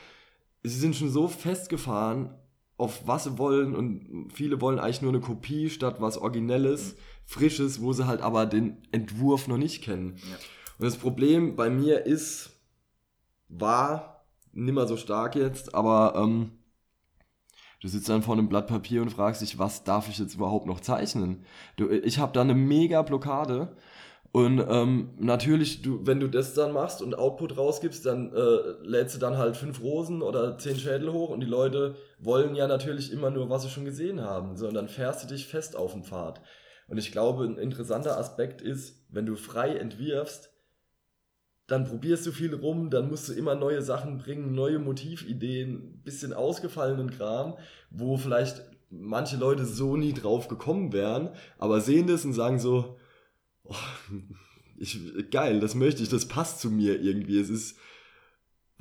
Sie 0.63 0.79
sind 0.79 0.95
schon 0.95 1.09
so 1.09 1.27
festgefahren, 1.27 2.31
auf 2.77 3.07
was 3.07 3.25
sie 3.25 3.37
wollen 3.37 3.75
und 3.75 4.31
viele 4.33 4.61
wollen 4.61 4.79
eigentlich 4.79 5.01
nur 5.01 5.11
eine 5.11 5.21
Kopie 5.21 5.69
statt 5.69 5.97
was 5.99 6.17
Originelles, 6.17 6.93
mhm. 6.93 6.97
Frisches, 7.25 7.81
wo 7.81 7.93
sie 7.93 8.07
halt 8.07 8.21
aber 8.21 8.45
den 8.45 8.77
Entwurf 8.91 9.47
noch 9.47 9.57
nicht 9.57 9.83
kennen. 9.83 10.17
Ja. 10.17 10.35
Und 10.79 10.85
das 10.85 10.97
Problem 10.97 11.55
bei 11.55 11.69
mir 11.69 12.05
ist, 12.05 12.59
war 13.47 14.25
nimmer 14.51 14.87
so 14.87 14.97
stark 14.97 15.35
jetzt, 15.35 15.75
aber 15.75 16.15
ähm, 16.15 16.51
du 17.81 17.87
sitzt 17.87 18.09
dann 18.09 18.23
vor 18.23 18.33
einem 18.33 18.49
Blatt 18.49 18.67
Papier 18.67 19.01
und 19.01 19.11
fragst 19.11 19.41
dich, 19.41 19.59
was 19.59 19.83
darf 19.83 20.09
ich 20.09 20.17
jetzt 20.17 20.35
überhaupt 20.35 20.65
noch 20.65 20.79
zeichnen? 20.79 21.45
Du, 21.77 21.89
ich 21.89 22.17
habe 22.19 22.33
da 22.33 22.41
eine 22.41 22.55
mega 22.55 23.01
Blockade 23.01 23.77
und 24.33 24.59
ähm, 24.65 25.09
natürlich, 25.19 25.81
du, 25.81 26.05
wenn 26.05 26.21
du 26.21 26.29
das 26.29 26.53
dann 26.53 26.71
machst 26.71 27.01
und 27.01 27.15
Output 27.15 27.57
rausgibst, 27.57 28.05
dann 28.05 28.33
äh, 28.33 28.57
lädst 28.81 29.15
du 29.15 29.19
dann 29.19 29.37
halt 29.37 29.57
fünf 29.57 29.81
Rosen 29.81 30.21
oder 30.21 30.57
zehn 30.57 30.77
Schädel 30.77 31.11
hoch 31.11 31.31
und 31.31 31.41
die 31.41 31.47
Leute 31.47 31.95
wollen 32.17 32.55
ja 32.55 32.67
natürlich 32.67 33.11
immer 33.11 33.29
nur, 33.29 33.49
was 33.49 33.63
sie 33.63 33.69
schon 33.69 33.83
gesehen 33.83 34.21
haben. 34.21 34.55
So, 34.55 34.69
und 34.69 34.73
dann 34.73 34.87
fährst 34.87 35.23
du 35.23 35.27
dich 35.27 35.47
fest 35.47 35.75
auf 35.75 35.91
den 35.91 36.05
Pfad. 36.05 36.41
Und 36.87 36.97
ich 36.97 37.11
glaube, 37.11 37.43
ein 37.43 37.57
interessanter 37.57 38.17
Aspekt 38.17 38.61
ist, 38.61 39.05
wenn 39.09 39.25
du 39.25 39.35
frei 39.35 39.75
entwirfst, 39.75 40.49
dann 41.67 41.85
probierst 41.85 42.25
du 42.25 42.31
viel 42.31 42.55
rum, 42.55 42.89
dann 42.89 43.09
musst 43.09 43.27
du 43.27 43.33
immer 43.33 43.55
neue 43.55 43.81
Sachen 43.81 44.17
bringen, 44.17 44.53
neue 44.53 44.79
Motivideen, 44.79 46.01
bisschen 46.03 46.31
ausgefallenen 46.31 47.11
Kram, 47.11 47.57
wo 47.89 48.15
vielleicht 48.15 48.63
manche 48.89 49.37
Leute 49.37 49.65
so 49.65 49.97
nie 49.97 50.13
drauf 50.13 50.47
gekommen 50.47 50.93
wären, 50.93 51.29
aber 51.57 51.81
sehen 51.81 52.07
das 52.07 52.25
und 52.25 52.33
sagen 52.33 52.59
so, 52.59 52.97
oh, 53.71 54.15
ich, 54.77 54.99
geil, 55.29 55.59
das 55.59 55.75
möchte 55.75 56.03
ich, 56.03 56.09
das 56.09 56.27
passt 56.27 56.59
zu 56.59 56.71
mir 56.71 57.01
irgendwie. 57.01 57.39
Es 57.39 57.49
ist 57.49 57.77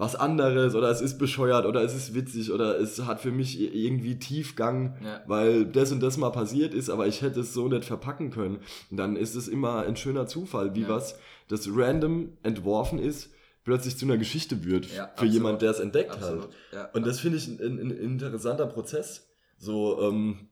was 0.01 0.17
anderes 0.17 0.75
oder 0.75 0.89
es 0.89 1.03
ist 1.03 1.19
bescheuert 1.19 1.67
oder 1.67 1.83
es 1.83 1.95
ist 1.95 2.15
witzig 2.15 2.53
oder 2.53 2.81
es 2.81 3.05
hat 3.05 3.21
für 3.21 3.31
mich 3.31 3.61
irgendwie 3.61 4.19
Tiefgang, 4.19 4.97
ja. 5.05 5.23
weil 5.27 5.67
das 5.67 5.93
und 5.93 6.01
das 6.01 6.17
mal 6.17 6.31
passiert 6.31 6.73
ist, 6.73 6.89
aber 6.89 7.07
ich 7.07 7.21
hätte 7.21 7.41
es 7.41 7.53
so 7.53 7.69
nicht 7.69 7.85
verpacken 7.85 8.31
können. 8.31 8.61
Und 8.91 8.97
dann 8.97 9.15
ist 9.15 9.35
es 9.35 9.47
immer 9.47 9.83
ein 9.83 9.97
schöner 9.97 10.27
Zufall, 10.27 10.75
wie 10.75 10.83
ja. 10.83 10.89
was 10.89 11.19
das 11.49 11.69
random 11.71 12.39
entworfen 12.43 12.99
ist, 12.99 13.31
plötzlich 13.65 13.99
zu 13.99 14.07
einer 14.07 14.17
Geschichte 14.17 14.65
wird 14.65 14.87
ja, 14.87 14.95
für 14.95 15.03
absolut. 15.11 15.35
jemand, 15.35 15.63
der 15.63 15.71
es 15.73 15.81
entdeckt 15.81 16.13
absolut. 16.13 16.49
hat. 16.73 16.95
Und 16.95 17.07
das 17.07 17.21
finde 17.21 17.37
ich 17.37 17.49
ein, 17.49 17.61
ein, 17.61 17.79
ein, 17.79 17.91
interessanter 17.91 18.67
Prozess. 18.67 19.29
So, 19.59 20.01
ähm, 20.01 20.49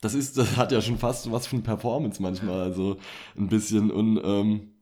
das 0.00 0.14
ist, 0.14 0.38
das 0.38 0.56
hat 0.56 0.72
ja 0.72 0.80
schon 0.80 0.98
fast 0.98 1.30
was 1.30 1.46
von 1.46 1.62
Performance 1.62 2.22
manchmal, 2.22 2.60
also 2.60 2.96
ein 3.36 3.48
bisschen. 3.48 3.90
Und 3.90 4.20
ähm, 4.24 4.72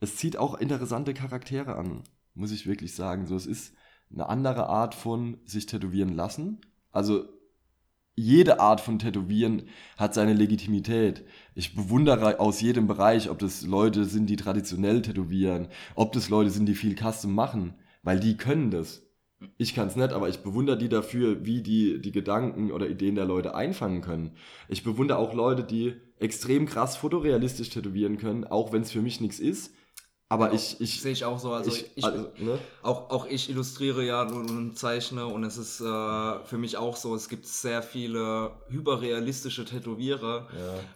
es 0.00 0.16
zieht 0.16 0.36
auch 0.36 0.54
interessante 0.54 1.14
Charaktere 1.14 1.76
an, 1.76 2.02
muss 2.34 2.52
ich 2.52 2.66
wirklich 2.66 2.94
sagen. 2.94 3.26
So, 3.26 3.36
es 3.36 3.46
ist 3.46 3.74
eine 4.10 4.28
andere 4.28 4.68
Art 4.68 4.94
von 4.94 5.38
sich 5.44 5.66
tätowieren 5.66 6.14
lassen. 6.14 6.60
Also 6.90 7.24
jede 8.14 8.60
Art 8.60 8.80
von 8.80 8.98
Tätowieren 8.98 9.68
hat 9.98 10.14
seine 10.14 10.32
Legitimität. 10.32 11.26
Ich 11.54 11.74
bewundere 11.74 12.40
aus 12.40 12.62
jedem 12.62 12.86
Bereich, 12.86 13.28
ob 13.28 13.38
das 13.38 13.62
Leute 13.62 14.06
sind, 14.06 14.30
die 14.30 14.36
traditionell 14.36 15.02
tätowieren, 15.02 15.68
ob 15.94 16.12
das 16.12 16.30
Leute 16.30 16.48
sind, 16.48 16.66
die 16.66 16.74
viel 16.74 16.96
Custom 16.96 17.34
machen, 17.34 17.74
weil 18.02 18.18
die 18.18 18.38
können 18.38 18.70
das. 18.70 19.05
Ich 19.58 19.74
kann 19.74 19.88
es 19.88 19.96
nicht, 19.96 20.12
aber 20.12 20.28
ich 20.28 20.38
bewundere 20.38 20.78
die 20.78 20.88
dafür, 20.88 21.44
wie 21.44 21.62
die 21.62 22.00
die 22.00 22.12
Gedanken 22.12 22.72
oder 22.72 22.88
Ideen 22.88 23.16
der 23.16 23.26
Leute 23.26 23.54
einfangen 23.54 24.00
können. 24.00 24.36
Ich 24.68 24.82
bewundere 24.82 25.18
auch 25.18 25.34
Leute, 25.34 25.62
die 25.62 25.94
extrem 26.18 26.66
krass 26.66 26.96
fotorealistisch 26.96 27.68
tätowieren 27.68 28.16
können, 28.16 28.44
auch 28.44 28.72
wenn 28.72 28.82
es 28.82 28.92
für 28.92 29.02
mich 29.02 29.20
nichts 29.20 29.38
ist, 29.38 29.72
aber 30.28 30.46
genau, 30.46 30.56
ich, 30.56 30.80
ich 30.80 31.00
sehe 31.00 31.12
ich 31.12 31.24
auch 31.24 31.38
so. 31.38 31.52
Also 31.52 31.70
ich, 31.70 31.90
ich 31.94 32.04
also, 32.04 32.32
ne? 32.38 32.58
auch, 32.82 33.10
auch 33.10 33.26
ich 33.26 33.48
illustriere 33.48 34.04
ja 34.04 34.22
und 34.22 34.76
zeichne 34.76 35.26
und 35.26 35.44
es 35.44 35.56
ist 35.56 35.80
äh, 35.80 36.44
für 36.44 36.58
mich 36.58 36.76
auch 36.76 36.96
so, 36.96 37.14
es 37.14 37.28
gibt 37.28 37.46
sehr 37.46 37.80
viele 37.82 38.50
hyperrealistische 38.68 39.64
Tätowierer, 39.64 40.48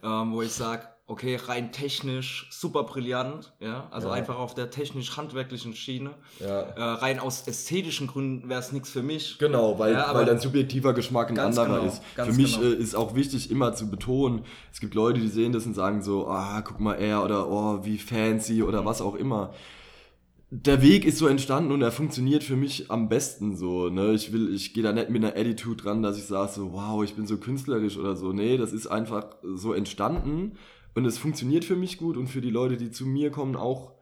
ja. 0.02 0.22
ähm, 0.22 0.32
wo 0.32 0.42
ich 0.42 0.52
sage, 0.52 0.88
okay, 1.10 1.34
rein 1.34 1.72
technisch 1.72 2.46
super 2.50 2.84
brillant, 2.84 3.52
ja, 3.58 3.88
also 3.90 4.08
ja. 4.08 4.14
einfach 4.14 4.38
auf 4.38 4.54
der 4.54 4.70
technisch-handwerklichen 4.70 5.74
Schiene. 5.74 6.10
Ja. 6.38 6.60
Äh, 6.60 6.82
rein 6.82 7.18
aus 7.18 7.48
ästhetischen 7.48 8.06
Gründen 8.06 8.48
wäre 8.48 8.60
es 8.60 8.70
nichts 8.70 8.90
für 8.90 9.02
mich. 9.02 9.36
Genau, 9.38 9.76
weil, 9.76 9.94
ja, 9.94 10.14
weil 10.14 10.24
dein 10.24 10.38
subjektiver 10.38 10.94
Geschmack 10.94 11.30
ein 11.30 11.38
anderer 11.40 11.80
genau, 11.80 11.84
ist. 11.84 12.00
Für 12.14 12.32
mich 12.32 12.60
genau. 12.60 12.74
äh, 12.74 12.76
ist 12.76 12.94
auch 12.94 13.16
wichtig, 13.16 13.50
immer 13.50 13.74
zu 13.74 13.90
betonen, 13.90 14.44
es 14.72 14.78
gibt 14.78 14.94
Leute, 14.94 15.18
die 15.18 15.26
sehen 15.26 15.52
das 15.52 15.66
und 15.66 15.74
sagen 15.74 16.00
so, 16.00 16.28
ah, 16.28 16.62
guck 16.62 16.78
mal 16.78 16.94
er 16.94 17.24
oder 17.24 17.48
oh, 17.48 17.80
wie 17.82 17.98
fancy 17.98 18.62
oder 18.62 18.84
was 18.84 19.02
auch 19.02 19.16
immer. 19.16 19.52
Der 20.52 20.80
Weg 20.80 21.04
ist 21.04 21.18
so 21.18 21.26
entstanden 21.26 21.72
und 21.72 21.82
er 21.82 21.92
funktioniert 21.92 22.44
für 22.44 22.56
mich 22.56 22.88
am 22.90 23.08
besten 23.08 23.56
so. 23.56 23.88
Ne? 23.88 24.12
Ich 24.12 24.32
will, 24.32 24.54
ich 24.54 24.74
gehe 24.74 24.82
da 24.82 24.92
nicht 24.92 25.10
mit 25.10 25.24
einer 25.24 25.36
Attitude 25.36 25.82
dran, 25.82 26.02
dass 26.02 26.18
ich 26.18 26.24
sage 26.24 26.52
so, 26.52 26.72
wow, 26.72 27.02
ich 27.02 27.14
bin 27.14 27.26
so 27.26 27.36
künstlerisch 27.36 27.96
oder 27.96 28.14
so. 28.14 28.32
Nee, 28.32 28.56
das 28.56 28.72
ist 28.72 28.86
einfach 28.86 29.26
so 29.42 29.72
entstanden 29.72 30.56
und 30.94 31.04
es 31.04 31.18
funktioniert 31.18 31.64
für 31.64 31.76
mich 31.76 31.98
gut 31.98 32.16
und 32.16 32.28
für 32.28 32.40
die 32.40 32.50
Leute, 32.50 32.76
die 32.76 32.90
zu 32.90 33.06
mir 33.06 33.30
kommen, 33.30 33.56
auch 33.56 33.92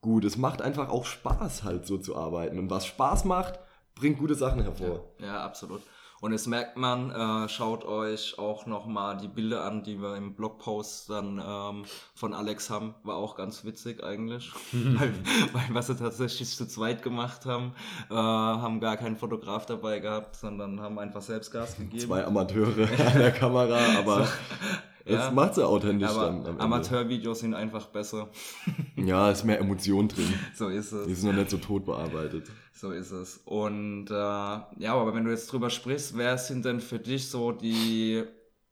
gut. 0.00 0.24
Es 0.24 0.36
macht 0.36 0.62
einfach 0.62 0.88
auch 0.88 1.06
Spaß, 1.06 1.64
halt 1.64 1.86
so 1.86 1.98
zu 1.98 2.16
arbeiten. 2.16 2.58
Und 2.58 2.70
was 2.70 2.86
Spaß 2.86 3.24
macht, 3.24 3.58
bringt 3.94 4.18
gute 4.18 4.34
Sachen 4.34 4.62
hervor. 4.62 5.12
Ja, 5.18 5.26
ja 5.26 5.44
absolut. 5.44 5.82
Und 6.20 6.32
jetzt 6.32 6.46
merkt 6.46 6.78
man, 6.78 7.10
äh, 7.10 7.48
schaut 7.50 7.84
euch 7.84 8.38
auch 8.38 8.64
nochmal 8.64 9.18
die 9.18 9.28
Bilder 9.28 9.64
an, 9.64 9.82
die 9.82 10.00
wir 10.00 10.16
im 10.16 10.34
Blogpost 10.34 11.10
dann 11.10 11.38
ähm, 11.44 11.84
von 12.14 12.32
Alex 12.32 12.70
haben. 12.70 12.94
War 13.02 13.16
auch 13.16 13.36
ganz 13.36 13.64
witzig 13.66 14.02
eigentlich. 14.02 14.50
weil, 14.72 15.12
weil 15.52 15.66
was 15.70 15.88
sie 15.88 15.96
tatsächlich 15.96 16.56
zu 16.56 16.66
zweit 16.66 17.02
gemacht 17.02 17.44
haben, 17.44 17.74
äh, 18.10 18.14
haben 18.14 18.80
gar 18.80 18.96
keinen 18.96 19.16
Fotograf 19.16 19.66
dabei 19.66 19.98
gehabt, 19.98 20.36
sondern 20.36 20.80
haben 20.80 20.98
einfach 20.98 21.20
selbst 21.20 21.50
Gas 21.50 21.76
gegeben. 21.76 21.98
Zwei 21.98 22.24
Amateure 22.24 22.88
an 22.88 23.18
der 23.18 23.32
Kamera, 23.32 23.98
aber 23.98 24.26
es 25.04 25.14
Ja. 25.14 25.30
macht 25.30 25.54
sie 25.54 25.66
authentisch 25.66 26.08
Aber 26.10 26.26
dann. 26.30 26.60
Amateurvideos 26.60 27.40
sind 27.40 27.54
einfach 27.54 27.86
besser. 27.88 28.30
Ja, 28.96 29.30
ist 29.30 29.44
mehr 29.44 29.58
Emotion 29.58 30.08
drin. 30.08 30.32
So 30.54 30.68
ist 30.68 30.92
es. 30.92 31.06
Die 31.06 31.12
ist 31.12 31.24
noch 31.24 31.32
nicht 31.34 31.50
so 31.50 31.58
tot 31.58 31.84
bearbeitet. 31.84 32.50
So 32.72 32.90
ist 32.90 33.10
es. 33.10 33.38
Und 33.44 34.06
äh, 34.10 34.14
ja, 34.14 34.94
aber 34.94 35.14
wenn 35.14 35.24
du 35.24 35.30
jetzt 35.30 35.52
drüber 35.52 35.68
sprichst, 35.68 36.16
wer 36.16 36.38
sind 36.38 36.64
denn 36.64 36.80
für 36.80 36.98
dich 36.98 37.28
so 37.28 37.52
die, 37.52 38.22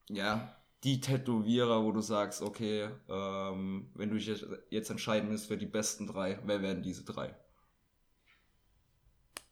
ja, 0.09 0.57
die 0.85 1.01
Tätowierer, 1.01 1.85
wo 1.85 1.93
du 1.93 2.01
sagst, 2.01 2.41
okay, 2.41 2.89
ähm, 3.11 3.91
wenn 3.95 4.09
du 4.09 4.15
dich 4.15 4.27
jetzt- 4.27 4.47
jetzt 4.71 4.91
entscheiden 4.91 5.29
müsst 5.29 5.49
für 5.49 5.59
die 5.59 5.67
besten 5.67 6.07
drei, 6.07 6.39
wer 6.47 6.63
wären 6.63 6.83
diese 6.83 7.05
drei? 7.05 7.35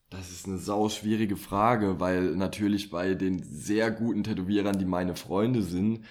Das 0.08 0.30
ist 0.30 0.46
eine 0.46 0.58
sau 0.58 0.88
schwierige 0.88 1.36
Frage, 1.36 2.00
weil 2.00 2.34
natürlich 2.36 2.90
bei 2.90 3.14
den 3.14 3.42
sehr 3.44 3.90
guten 3.92 4.24
Tätowierern, 4.24 4.78
die 4.78 4.84
meine 4.84 5.14
Freunde 5.14 5.62
sind, 5.62 6.04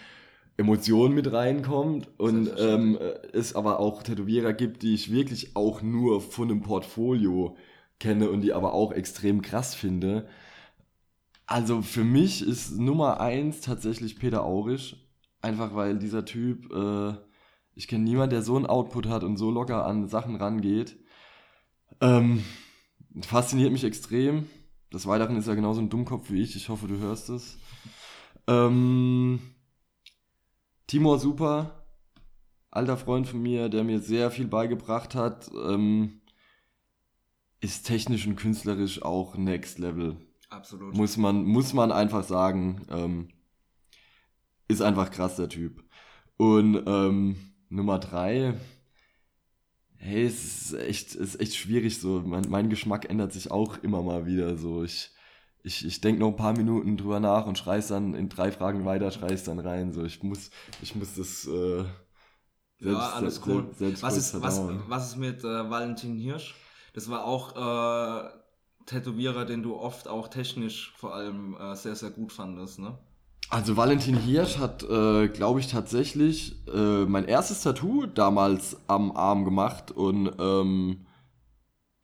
Emotionen 0.60 1.16
mit 1.16 1.32
reinkommt 1.32 2.10
und 2.20 2.50
ähm, 2.58 2.98
Selbstverständlich. 2.98 3.34
es 3.34 3.56
aber 3.56 3.80
auch 3.80 4.04
Tätowierer 4.04 4.52
gibt, 4.52 4.84
die 4.84 4.94
ich 4.94 5.10
wirklich 5.10 5.56
auch 5.56 5.82
nur 5.82 6.20
von 6.20 6.52
einem 6.52 6.62
Portfolio 6.62 7.56
kenne 7.98 8.30
und 8.30 8.42
die 8.42 8.52
aber 8.52 8.74
auch 8.74 8.92
extrem 8.92 9.42
krass 9.42 9.74
finde. 9.74 10.28
Also 11.46 11.82
für 11.82 12.04
mich 12.04 12.46
ist 12.46 12.78
Nummer 12.78 13.22
eins 13.22 13.62
tatsächlich 13.62 14.20
Peter 14.20 14.44
Aurisch, 14.44 14.98
einfach 15.42 15.76
weil 15.76 15.98
dieser 15.98 16.26
Typ, 16.26 16.70
äh, 16.74 17.14
ich 17.74 17.88
kenne 17.88 18.04
niemanden, 18.04 18.32
der 18.32 18.42
so 18.42 18.58
einen 18.58 18.66
Output 18.66 19.08
hat 19.08 19.24
und 19.24 19.38
so 19.38 19.52
locker 19.52 19.86
an 19.86 20.10
Sachen 20.10 20.36
rangeht. 20.36 21.00
Ähm, 22.02 22.44
fasziniert 23.22 23.72
mich 23.72 23.86
extrem. 23.86 24.48
Des 24.94 25.08
Weiteren 25.08 25.38
ist 25.38 25.48
er 25.48 25.56
genauso 25.56 25.80
ein 25.80 25.90
Dummkopf 25.90 26.30
wie 26.32 26.42
ich. 26.42 26.58
Ich 26.58 26.68
hoffe, 26.68 26.88
du 26.88 26.98
hörst 26.98 27.30
es. 27.30 27.58
Ähm, 28.48 29.40
Timor 30.90 31.20
Super, 31.20 31.86
alter 32.72 32.98
Freund 32.98 33.28
von 33.28 33.40
mir, 33.40 33.70
der 33.70 33.84
mir 33.84 34.00
sehr 34.00 34.32
viel 34.32 34.48
beigebracht 34.48 35.14
hat, 35.14 35.52
ähm, 35.54 36.22
ist 37.62 37.86
technisch 37.86 38.26
und 38.26 38.38
künstlerisch 38.38 39.04
auch 39.04 39.38
Next 39.38 39.78
Level. 39.78 40.18
Absolut. 40.50 40.96
Muss 40.96 41.16
man, 41.16 41.46
muss 41.46 41.74
man 41.74 41.92
einfach 41.92 42.24
sagen. 42.24 42.88
Ähm, 42.90 43.30
ist 44.68 44.82
einfach 44.82 45.12
krass, 45.12 45.36
der 45.36 45.48
Typ. 45.48 45.84
Und 46.38 46.82
ähm, 46.88 47.36
Nummer 47.70 48.00
drei, 48.00 48.56
hey, 49.98 50.26
es 50.26 50.72
ist 50.72 50.74
echt, 50.74 51.10
es 51.10 51.36
ist 51.36 51.40
echt 51.40 51.56
schwierig 51.56 52.00
so. 52.00 52.24
Mein, 52.26 52.50
mein 52.50 52.68
Geschmack 52.68 53.08
ändert 53.08 53.32
sich 53.32 53.52
auch 53.52 53.78
immer 53.84 54.02
mal 54.02 54.26
wieder 54.26 54.58
so. 54.58 54.84
Ich, 54.84 55.12
ich, 55.64 55.86
ich 55.86 56.02
denke 56.02 56.22
noch 56.22 56.30
ein 56.30 56.36
paar 56.36 56.54
Minuten 56.54 56.98
drüber 56.98 57.20
nach 57.20 57.46
und 57.46 57.58
schrei's 57.58 57.88
dann 57.88 58.14
in 58.14 58.30
drei 58.30 58.52
Fragen 58.52 58.86
weiter, 58.86 59.12
schrei's 59.12 59.44
dann 59.44 59.60
rein. 59.60 59.94
So, 59.94 60.04
ich 60.04 60.24
muss, 60.24 60.50
ich 60.82 60.96
muss 60.96 61.16
das 61.16 61.48
äh, 61.48 61.84
ja, 62.80 63.10
alles 63.10 63.42
selbst- 63.42 63.48
cool. 63.48 63.68
selbst 63.78 64.04
was, 64.04 64.14
kurz 64.14 64.34
ist, 64.34 64.42
was, 64.42 64.62
was 64.88 65.08
ist 65.10 65.16
mit 65.18 65.44
äh, 65.44 65.70
Valentin 65.70 66.16
Hirsch? 66.18 66.56
Das 66.94 67.10
war 67.10 67.26
auch 67.26 67.56
äh, 67.56 68.30
Tätowierer, 68.86 69.46
den 69.46 69.64
du 69.64 69.76
oft 69.76 70.08
auch 70.08 70.28
technisch 70.30 70.94
vor 70.98 71.14
allem 71.14 71.56
äh, 71.58 71.76
sehr, 71.76 71.96
sehr 71.96 72.12
gut 72.12 72.32
fandest, 72.32 72.80
ne? 72.80 72.98
Also 73.52 73.76
Valentin 73.78 74.16
Hirsch 74.16 74.60
hat, 74.60 74.84
äh, 74.84 75.28
glaube 75.28 75.60
ich, 75.60 75.68
tatsächlich 75.68 76.56
äh, 76.68 77.06
mein 77.06 77.26
erstes 77.26 77.62
Tattoo 77.64 78.06
damals 78.06 78.78
am 78.88 79.12
Arm 79.12 79.44
gemacht 79.44 79.90
und 79.92 80.32
ähm, 80.40 81.06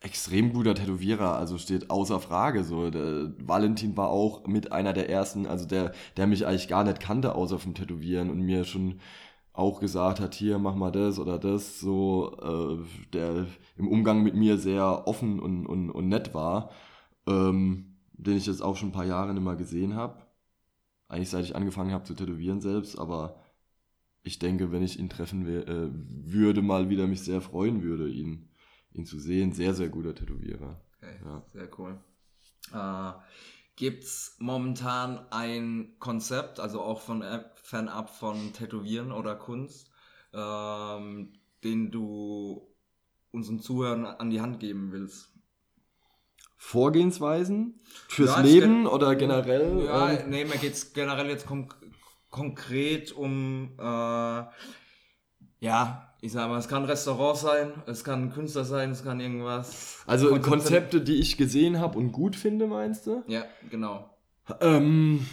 extrem 0.06 0.54
guter 0.54 0.76
Tätowierer, 0.76 1.36
also 1.36 1.58
steht 1.58 1.90
außer 1.90 2.20
Frage. 2.20 2.64
So, 2.64 2.90
der 2.90 3.34
Valentin 3.40 3.98
war 3.98 4.10
auch 4.10 4.48
mit 4.48 4.72
einer 4.72 4.94
der 4.94 5.10
ersten, 5.10 5.48
also 5.48 5.66
der, 5.66 5.94
der 6.18 6.28
mich 6.28 6.46
eigentlich 6.48 6.68
gar 6.68 6.84
nicht 6.84 7.00
kannte, 7.00 7.36
außer 7.36 7.60
vom 7.60 7.74
Tätowieren 7.76 8.30
und 8.30 8.42
mir 8.42 8.64
schon 8.66 9.00
auch 9.54 9.80
gesagt 9.80 10.20
hat, 10.20 10.36
hier 10.36 10.60
mach 10.60 10.76
mal 10.76 10.92
das 10.92 11.20
oder 11.20 11.40
das, 11.40 11.80
so 11.80 12.38
äh, 12.42 13.10
der 13.14 13.48
im 13.78 13.88
Umgang 13.88 14.24
mit 14.24 14.36
mir 14.36 14.58
sehr 14.58 15.08
offen 15.08 15.40
und, 15.40 15.66
und, 15.66 15.90
und 15.92 16.10
nett 16.10 16.34
war, 16.34 16.72
ähm, 17.28 17.98
den 18.14 18.38
ich 18.38 18.48
jetzt 18.48 18.62
auch 18.62 18.76
schon 18.76 18.90
ein 18.90 18.94
paar 18.94 19.06
Jahre 19.06 19.34
nicht 19.34 19.44
mehr 19.44 19.56
gesehen 19.56 19.96
habe 19.96 20.26
eigentlich 21.08 21.30
seit 21.30 21.46
ich 21.46 21.56
angefangen 21.56 21.92
habe 21.92 22.04
zu 22.04 22.14
tätowieren 22.14 22.62
selbst, 22.62 22.98
aber 22.98 23.40
ich 24.24 24.40
denke, 24.40 24.72
wenn 24.72 24.84
ich 24.84 25.00
ihn 25.00 25.10
treffen 25.10 25.48
äh, 25.48 25.90
würde, 25.92 26.62
mal 26.62 26.90
wieder 26.90 27.08
mich 27.08 27.22
sehr 27.22 27.42
freuen 27.42 27.84
würde, 27.84 28.10
ihn, 28.10 28.50
ihn 28.96 29.06
zu 29.06 29.20
sehen. 29.20 29.52
Sehr, 29.52 29.74
sehr 29.74 29.90
guter 29.90 30.16
Tätowierer. 30.16 30.82
Okay, 30.98 31.20
Ja. 31.24 31.44
sehr 31.54 31.70
cool. 31.80 32.00
Äh, 32.74 33.12
gibt's 33.76 34.36
momentan 34.40 35.26
ein 35.32 35.96
Konzept, 36.00 36.60
also 36.60 36.82
auch 36.82 37.02
von 37.02 37.22
äh, 37.22 37.44
fernab 37.56 38.10
von 38.10 38.54
Tätowieren 38.54 39.12
oder 39.12 39.36
Kunst, 39.36 39.92
ähm, 40.34 41.34
den 41.64 41.92
du 41.92 42.68
unseren 43.32 43.60
Zuhörern 43.60 44.06
an 44.06 44.30
die 44.30 44.42
Hand 44.42 44.60
geben 44.60 44.92
willst? 44.92 45.32
Vorgehensweisen 46.58 47.80
fürs 48.08 48.32
Ja, 48.32 48.42
es 48.42 48.46
Leben 48.52 48.84
geht- 48.84 48.94
oder 48.94 49.16
generell? 49.16 49.84
Ja, 49.86 50.12
ähm, 50.12 50.30
nee, 50.30 50.46
mir 50.46 50.58
geht's 50.58 50.94
generell 50.94 51.28
jetzt 51.30 51.46
konk 51.46 51.76
konkret 52.32 53.12
um, 53.14 53.76
äh, 53.80 54.44
ja, 55.60 56.15
ich 56.26 56.32
sag 56.32 56.50
mal, 56.50 56.58
es 56.58 56.68
kann 56.68 56.84
ein 56.84 56.90
Restaurant 56.90 57.38
sein, 57.38 57.72
es 57.86 58.04
kann 58.04 58.24
ein 58.24 58.34
Künstler 58.34 58.66
sein, 58.66 58.90
es 58.90 59.04
kann 59.04 59.20
irgendwas. 59.20 60.00
also 60.08 60.30
Konzept- 60.30 60.48
Konzepte, 60.50 61.02
die 61.02 61.16
ich 61.16 61.38
gesehen 61.38 61.80
habe 61.80 62.00
und 62.00 62.12
gut 62.12 62.36
finde, 62.36 62.66
meinst 62.66 63.06
du? 63.06 63.24
Ja, 63.28 63.44
genau. 63.70 64.10
Ähm, 64.60 65.26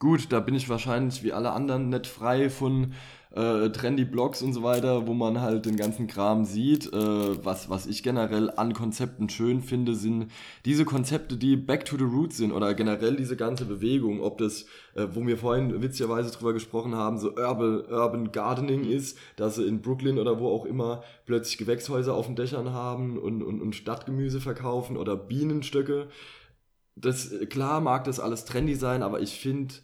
gut, 0.00 0.32
da 0.32 0.40
bin 0.40 0.54
ich 0.54 0.68
wahrscheinlich 0.68 1.22
wie 1.22 1.32
alle 1.32 1.52
anderen 1.52 1.90
nicht 1.90 2.06
frei 2.06 2.50
von 2.50 2.94
äh, 3.32 3.68
trendy 3.68 4.04
Blogs 4.04 4.42
und 4.42 4.54
so 4.54 4.62
weiter, 4.62 5.06
wo 5.06 5.14
man 5.14 5.40
halt 5.40 5.66
den 5.66 5.76
ganzen 5.76 6.06
Kram 6.08 6.44
sieht. 6.44 6.92
Äh, 6.92 7.44
was, 7.44 7.68
was 7.70 7.86
ich 7.86 8.02
generell 8.02 8.50
an 8.50 8.72
Konzepten 8.72 9.28
schön 9.28 9.62
finde, 9.62 9.94
sind 9.94 10.32
diese 10.64 10.84
Konzepte, 10.84 11.36
die 11.36 11.54
back 11.54 11.84
to 11.84 11.96
the 11.96 12.04
roots 12.04 12.38
sind 12.38 12.50
oder 12.50 12.74
generell 12.74 13.14
diese 13.14 13.36
ganze 13.36 13.66
Bewegung, 13.66 14.20
ob 14.20 14.38
das, 14.38 14.62
äh, 14.94 15.06
wo 15.12 15.24
wir 15.24 15.36
vorhin 15.36 15.80
witzigerweise 15.82 16.32
drüber 16.32 16.54
gesprochen 16.54 16.96
haben, 16.96 17.18
so 17.18 17.36
Urban, 17.36 17.84
Urban 17.88 18.32
Gardening 18.32 18.84
ist, 18.84 19.18
dass 19.36 19.56
sie 19.56 19.66
in 19.66 19.82
Brooklyn 19.82 20.18
oder 20.18 20.40
wo 20.40 20.48
auch 20.48 20.64
immer 20.64 21.04
plötzlich 21.26 21.58
Gewächshäuser 21.58 22.14
auf 22.14 22.26
den 22.26 22.36
Dächern 22.36 22.72
haben 22.72 23.18
und, 23.18 23.42
und, 23.42 23.60
und 23.60 23.76
Stadtgemüse 23.76 24.40
verkaufen 24.40 24.96
oder 24.96 25.14
Bienenstöcke 25.16 26.08
das 26.96 27.30
klar 27.48 27.80
mag 27.80 28.04
das 28.04 28.20
alles 28.20 28.44
trendy 28.44 28.74
sein, 28.74 29.02
aber 29.02 29.20
ich 29.20 29.38
finde, 29.40 29.74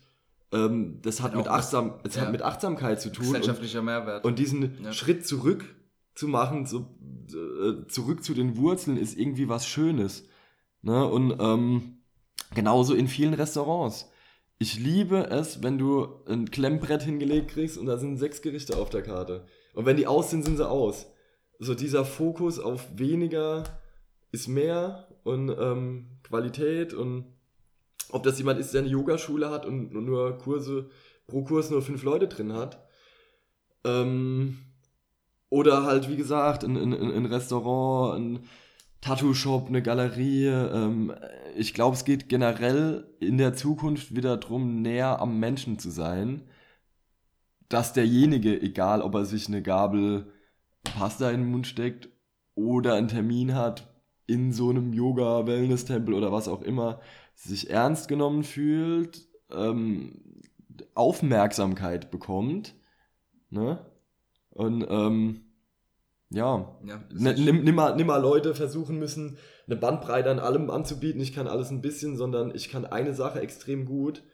ähm, 0.53 1.01
das 1.03 1.21
hat 1.21 1.33
Hat 1.33 1.39
mit 1.39 1.49
Achtsam, 1.49 1.95
es 2.05 2.17
ja. 2.17 2.23
hat 2.23 2.33
mit 2.33 2.43
Achtsamkeit 2.43 3.01
zu 3.01 3.11
tun 3.11 3.27
und, 3.27 3.33
Gesellschaftlicher 3.33 3.83
Mehrwert. 3.83 4.25
und 4.25 4.39
diesen 4.39 4.83
Ja. 4.83 4.93
Schritt 4.93 5.27
zurück 5.27 5.65
zu 6.15 6.29
machen, 6.29 6.67
so 6.67 6.97
äh, 7.29 7.87
zurück 7.89 8.25
zu 8.25 8.33
den 8.35 8.57
Wurzeln 8.57 8.97
ist 8.97 9.19
irgendwie 9.19 9.49
was 9.49 9.67
Schönes. 9.67 10.29
Ne? 10.83 11.07
Und 11.07 11.37
ähm, 11.41 11.99
genauso 12.55 12.95
in 12.95 13.09
vielen 13.09 13.35
Restaurants. 13.35 14.11
Ich 14.59 14.79
liebe 14.79 15.27
es, 15.29 15.63
wenn 15.63 15.77
du 15.77 16.09
ein 16.27 16.51
Klemmbrett 16.51 17.03
hingelegt 17.03 17.51
kriegst 17.51 17.77
und 17.77 17.87
da 17.87 17.99
sind 17.99 18.17
sechs 18.17 18.41
Gerichte 18.41 18.77
auf 18.79 18.89
der 18.89 19.03
Karte. 19.03 19.45
Und 19.75 19.85
wenn 19.85 19.99
die 19.99 20.07
aus 20.07 20.31
sind, 20.31 20.45
sind 20.45 20.57
sie 20.57 20.67
aus. 20.69 21.07
So 21.59 21.75
dieser 21.75 22.05
Fokus 22.05 22.59
auf 22.59 22.87
weniger 22.97 23.65
ist 24.33 24.49
mehr 24.49 25.09
und 25.25 25.51
ähm, 25.51 26.19
Qualität 26.23 26.95
und 26.95 27.36
ob 28.13 28.23
das 28.23 28.39
jemand 28.39 28.61
ist, 28.61 28.73
der 28.75 28.83
eine 28.83 28.91
Yogaschule 28.91 29.51
hat 29.51 29.67
und 29.67 29.93
nur 29.93 30.39
Kurse, 30.39 30.91
pro 31.27 31.43
Kurs 31.43 31.71
nur 31.71 31.83
fünf 31.83 32.03
Leute 32.03 32.29
drin 32.29 32.53
hat. 32.53 32.87
Ähm, 33.85 34.59
oder 35.49 35.85
halt, 35.85 36.09
wie 36.09 36.17
gesagt, 36.17 36.65
ein, 36.65 36.77
ein 36.77 36.93
ein 36.93 37.27
Restaurant, 37.27 38.19
ein 38.19 38.45
Tattoo-Shop, 39.01 39.69
eine 39.69 39.83
Galerie. 39.83 40.47
Ähm, 40.47 41.15
ich 41.57 41.75
glaube, 41.75 41.97
es 41.97 42.05
geht 42.05 42.29
generell 42.29 43.07
in 43.21 43.39
der 43.39 43.55
Zukunft 43.55 44.15
wieder 44.15 44.37
darum, 44.37 44.83
näher 44.83 45.21
am 45.21 45.39
Menschen 45.39 45.79
zu 45.79 45.91
sein. 45.91 46.43
Dass 47.69 47.93
derjenige, 47.93 48.61
egal 48.61 49.03
ob 49.03 49.15
er 49.15 49.25
sich 49.25 49.49
eine 49.49 49.63
Gabel 49.63 50.33
Pasta 50.85 51.31
in 51.31 51.43
den 51.43 51.51
Mund 51.51 51.67
steckt 51.67 52.09
oder 52.55 52.95
einen 52.95 53.09
Termin 53.09 53.55
hat 53.55 53.93
in 54.27 54.53
so 54.53 54.71
einem 54.71 54.93
Yoga-Wellness-Tempel 54.93 56.15
oder 56.15 56.33
was 56.33 56.49
auch 56.49 56.63
immer, 56.63 57.01
sich 57.37 57.71
ernst 57.71 58.09
genommen 58.09 58.43
fühlt, 58.43 59.29
ähm, 59.53 60.43
Aufmerksamkeit 60.95 62.11
bekommt. 62.11 62.75
Ne? 63.51 63.79
Und 64.51 64.85
ähm, 64.89 65.43
ja, 66.31 66.77
Ja, 66.85 67.05
ne, 67.13 67.35
nimm, 67.35 67.63
nimm, 67.63 67.75
mal, 67.75 67.95
nimm 67.95 68.09
mal 68.09 68.21
Leute 68.21 68.55
versuchen 68.55 68.99
müssen, 68.99 69.39
eine 69.67 69.77
Bandbreite 69.77 70.31
an 70.31 70.41
allem 70.41 70.71
anzubieten. 70.71 71.21
Ich 71.21 71.33
kann 71.33 71.47
alles 71.47 71.71
ein 71.71 71.83
bisschen, 71.83 72.17
sondern 72.17 72.53
ich 72.55 72.69
kann 72.69 72.85
eine 72.85 73.15
Sache 73.15 73.41
extrem 73.41 73.85
gut 73.85 74.25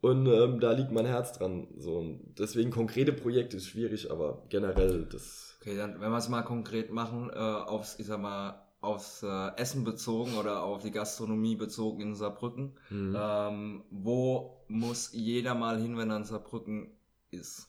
und 0.00 0.26
ähm, 0.26 0.60
da 0.60 0.72
liegt 0.72 0.92
mein 0.92 1.04
Herz 1.04 1.32
dran. 1.32 1.68
So. 1.76 1.98
Und 1.98 2.38
deswegen 2.38 2.70
konkrete 2.70 3.12
Projekte 3.12 3.58
ist 3.58 3.66
schwierig, 3.66 4.10
aber 4.10 4.44
generell 4.48 5.06
das. 5.10 5.58
Okay, 5.60 5.76
dann, 5.76 6.00
wenn 6.00 6.10
wir 6.10 6.18
es 6.18 6.28
mal 6.28 6.42
konkret 6.42 6.92
machen, 6.92 7.28
äh, 7.30 7.36
aufs, 7.36 7.98
ich 7.98 8.06
sag 8.06 8.20
mal, 8.20 8.65
aufs 8.86 9.22
äh, 9.22 9.48
Essen 9.56 9.84
bezogen 9.84 10.34
oder 10.34 10.62
auf 10.62 10.82
die 10.82 10.90
Gastronomie 10.90 11.56
bezogen 11.56 12.00
in 12.00 12.14
Saarbrücken. 12.14 12.72
Mhm. 12.88 13.16
Ähm, 13.18 13.82
wo 13.90 14.62
muss 14.68 15.10
jeder 15.12 15.54
mal 15.54 15.80
hin, 15.80 15.96
wenn 15.96 16.10
er 16.10 16.18
in 16.18 16.24
Saarbrücken 16.24 16.88
ist? 17.30 17.68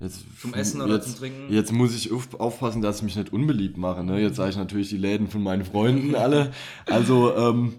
Jetzt, 0.00 0.24
Zum 0.40 0.54
Essen 0.54 0.82
oder 0.82 0.94
jetzt, 0.94 1.06
zum 1.06 1.16
Trinken? 1.16 1.52
Jetzt 1.52 1.72
muss 1.72 1.94
ich 1.94 2.12
auf, 2.12 2.34
aufpassen, 2.38 2.82
dass 2.82 2.98
ich 2.98 3.02
mich 3.04 3.16
nicht 3.16 3.32
unbeliebt 3.32 3.78
mache. 3.78 4.04
Ne? 4.04 4.20
Jetzt 4.20 4.36
sage 4.36 4.50
ich 4.50 4.56
natürlich 4.56 4.90
die 4.90 4.98
Läden 4.98 5.28
von 5.28 5.42
meinen 5.42 5.64
Freunden 5.64 6.14
alle. 6.14 6.52
Also, 6.86 7.34
ähm, 7.36 7.74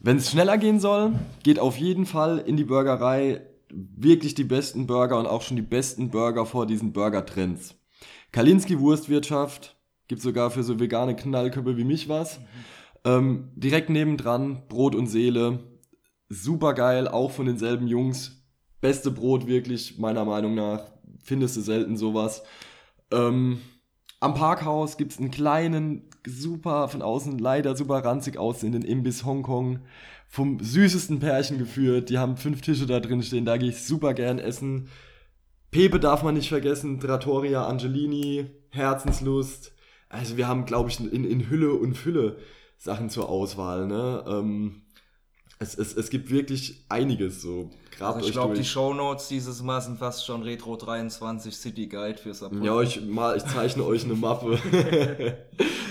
wenn 0.00 0.16
es 0.16 0.30
schneller 0.30 0.58
gehen 0.58 0.80
soll, 0.80 1.12
geht 1.42 1.58
auf 1.58 1.76
jeden 1.76 2.06
Fall 2.06 2.38
in 2.38 2.56
die 2.56 2.64
Burgerei. 2.64 3.42
Wirklich 3.68 4.34
die 4.34 4.44
besten 4.44 4.86
Burger 4.86 5.18
und 5.18 5.26
auch 5.26 5.42
schon 5.42 5.56
die 5.56 5.62
besten 5.62 6.10
Burger 6.10 6.44
vor 6.46 6.66
diesen 6.66 6.92
Burger-Trends. 6.92 7.74
Kalinski 8.32 8.78
Wurstwirtschaft, 8.78 9.76
gibt 10.12 10.20
sogar 10.20 10.50
für 10.50 10.62
so 10.62 10.78
vegane 10.78 11.16
Knallköpfe 11.16 11.78
wie 11.78 11.84
mich 11.84 12.06
was. 12.06 12.38
Ähm, 13.02 13.48
direkt 13.56 13.88
nebendran, 13.88 14.60
Brot 14.68 14.94
und 14.94 15.06
Seele. 15.06 15.60
Super 16.28 16.74
geil, 16.74 17.08
auch 17.08 17.30
von 17.30 17.46
denselben 17.46 17.86
Jungs. 17.86 18.44
Beste 18.82 19.10
Brot 19.10 19.46
wirklich, 19.46 19.96
meiner 19.96 20.26
Meinung 20.26 20.54
nach. 20.54 20.82
Findest 21.24 21.56
du 21.56 21.62
selten 21.62 21.96
sowas. 21.96 22.42
Ähm, 23.10 23.62
am 24.20 24.34
Parkhaus 24.34 24.98
gibt 24.98 25.12
es 25.12 25.18
einen 25.18 25.30
kleinen, 25.30 26.10
super, 26.26 26.88
von 26.88 27.00
außen 27.00 27.38
leider 27.38 27.74
super 27.74 28.04
ranzig 28.04 28.36
aussehenden 28.36 28.82
Imbiss 28.82 29.24
Hongkong. 29.24 29.78
Vom 30.28 30.60
süßesten 30.60 31.20
Pärchen 31.20 31.56
geführt. 31.56 32.10
Die 32.10 32.18
haben 32.18 32.36
fünf 32.36 32.60
Tische 32.60 32.84
da 32.84 33.00
drin 33.00 33.22
stehen, 33.22 33.46
da 33.46 33.56
gehe 33.56 33.70
ich 33.70 33.82
super 33.82 34.12
gern 34.12 34.38
essen. 34.38 34.90
Pepe 35.70 35.98
darf 35.98 36.22
man 36.22 36.34
nicht 36.34 36.50
vergessen, 36.50 37.00
Trattoria 37.00 37.66
Angelini, 37.66 38.50
Herzenslust. 38.68 39.72
Also 40.12 40.36
wir 40.36 40.46
haben, 40.46 40.66
glaube 40.66 40.90
ich, 40.90 41.00
in, 41.00 41.24
in 41.24 41.48
Hülle 41.48 41.72
und 41.72 41.94
Fülle 41.94 42.36
Sachen 42.78 43.10
zur 43.10 43.28
Auswahl. 43.28 43.86
Ne? 43.86 44.24
Ähm, 44.26 44.82
es, 45.58 45.74
es, 45.76 45.94
es 45.94 46.10
gibt 46.10 46.30
wirklich 46.30 46.84
einiges 46.88 47.40
so. 47.40 47.70
Grabt 47.96 48.16
Also 48.16 48.28
ich 48.28 48.32
glaube, 48.32 48.54
die. 48.54 48.64
Shownotes 48.64 49.28
dieses 49.28 49.62
Mal 49.62 49.80
sind 49.80 49.98
fast 49.98 50.26
schon 50.26 50.42
Retro 50.42 50.76
23 50.76 51.56
City 51.56 51.86
Guide 51.86 52.18
für 52.18 52.34
Saarbrücken. 52.34 52.64
Ja, 52.64 52.80
ich, 52.82 53.00
mal, 53.06 53.36
ich 53.36 53.44
zeichne 53.44 53.84
euch 53.84 54.04
eine 54.04 54.14
Mappe. 54.14 54.58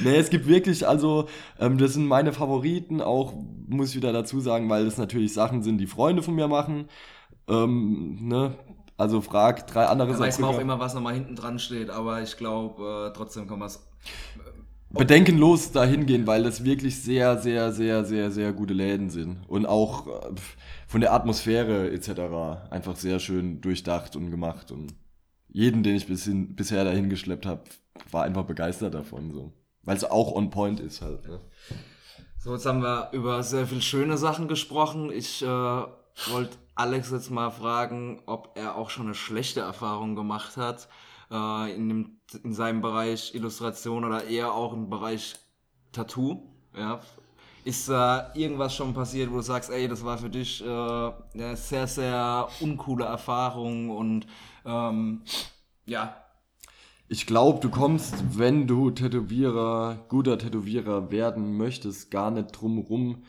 nee, 0.03 0.15
es 0.15 0.29
gibt 0.29 0.47
wirklich, 0.47 0.87
also, 0.87 1.27
ähm, 1.59 1.77
das 1.77 1.93
sind 1.93 2.05
meine 2.05 2.33
Favoriten, 2.33 3.01
auch, 3.01 3.33
muss 3.67 3.89
ich 3.89 3.95
wieder 3.95 4.13
dazu 4.13 4.39
sagen, 4.39 4.69
weil 4.69 4.85
das 4.85 4.97
natürlich 4.97 5.33
Sachen 5.33 5.63
sind, 5.63 5.79
die 5.79 5.87
Freunde 5.87 6.21
von 6.21 6.35
mir 6.35 6.47
machen. 6.47 6.89
Ähm, 7.47 8.27
ne? 8.27 8.55
Also 8.97 9.21
frag 9.21 9.65
drei 9.65 9.85
andere 9.85 10.11
Da 10.11 10.19
weiß 10.19 10.37
man 10.39 10.55
auch 10.55 10.59
immer, 10.59 10.79
was 10.79 10.93
nochmal 10.93 11.15
hinten 11.15 11.35
dran 11.35 11.57
steht, 11.57 11.89
aber 11.89 12.21
ich 12.21 12.37
glaube, 12.37 13.09
äh, 13.09 13.13
trotzdem 13.15 13.47
kann 13.47 13.57
man 13.57 13.67
es. 13.67 13.87
Bedenkenlos 14.93 15.71
dahin 15.71 16.05
gehen, 16.05 16.27
weil 16.27 16.43
das 16.43 16.63
wirklich 16.63 17.01
sehr, 17.01 17.37
sehr, 17.39 17.71
sehr, 17.71 18.05
sehr, 18.05 18.31
sehr 18.31 18.53
gute 18.53 18.73
Läden 18.73 19.09
sind. 19.09 19.37
Und 19.47 19.65
auch 19.65 20.07
äh, 20.07 20.11
von 20.87 21.01
der 21.01 21.13
Atmosphäre 21.13 21.91
etc. 21.91 22.69
einfach 22.69 22.95
sehr 22.95 23.19
schön 23.19 23.61
durchdacht 23.61 24.15
und 24.15 24.31
gemacht. 24.31 24.71
Und 24.71 24.93
jeden, 25.49 25.83
den 25.83 25.95
ich 25.95 26.07
bis 26.07 26.25
hin, 26.25 26.55
bisher 26.55 26.83
dahin 26.83 27.09
geschleppt 27.09 27.45
habe, 27.45 27.63
war 28.11 28.23
einfach 28.23 28.43
begeistert 28.43 28.93
davon. 28.93 29.31
So. 29.31 29.53
Weil 29.83 29.97
es 29.97 30.03
auch 30.03 30.33
on 30.33 30.49
point 30.49 30.79
ist 30.79 31.01
halt. 31.01 31.27
Ne? 31.27 31.39
So, 32.37 32.53
jetzt 32.53 32.65
haben 32.65 32.81
wir 32.81 33.09
über 33.13 33.43
sehr 33.43 33.67
viel 33.67 33.81
schöne 33.81 34.17
Sachen 34.17 34.47
gesprochen. 34.47 35.11
Ich 35.11 35.41
äh, 35.41 35.45
wollte 35.45 36.57
Alex 36.75 37.11
jetzt 37.11 37.29
mal 37.29 37.51
fragen, 37.51 38.21
ob 38.25 38.57
er 38.57 38.75
auch 38.75 38.89
schon 38.89 39.05
eine 39.05 39.15
schlechte 39.15 39.61
Erfahrung 39.61 40.15
gemacht 40.15 40.57
hat 40.57 40.89
äh, 41.31 41.75
in, 41.75 41.89
dem, 41.89 42.21
in 42.43 42.53
seinem 42.53 42.81
Bereich 42.81 43.33
Illustration 43.35 44.05
oder 44.05 44.25
eher 44.25 44.53
auch 44.53 44.73
im 44.73 44.89
Bereich 44.89 45.35
Tattoo. 45.91 46.43
Ja. 46.75 47.01
Ist 47.63 47.89
da 47.89 48.33
irgendwas 48.35 48.75
schon 48.75 48.93
passiert, 48.93 49.31
wo 49.31 49.35
du 49.35 49.41
sagst, 49.41 49.69
ey, 49.69 49.87
das 49.87 50.03
war 50.03 50.17
für 50.17 50.29
dich 50.29 50.63
äh, 50.63 50.67
eine 50.67 51.55
sehr, 51.55 51.87
sehr 51.87 52.49
uncoole 52.59 53.05
Erfahrung 53.05 53.89
und 53.91 54.25
ähm, 54.65 55.23
ja, 55.85 56.15
Ich 57.07 57.25
glaube, 57.27 57.59
du 57.59 57.69
kommst, 57.69 58.37
wenn 58.37 58.67
du 58.67 58.89
Tätowierer, 58.91 60.05
guter 60.07 60.37
Tätowierer 60.37 61.11
werden 61.11 61.57
möchtest, 61.57 62.09
gar 62.09 62.31
nicht 62.31 62.51
drum 62.51 62.77
rum, 62.79 63.23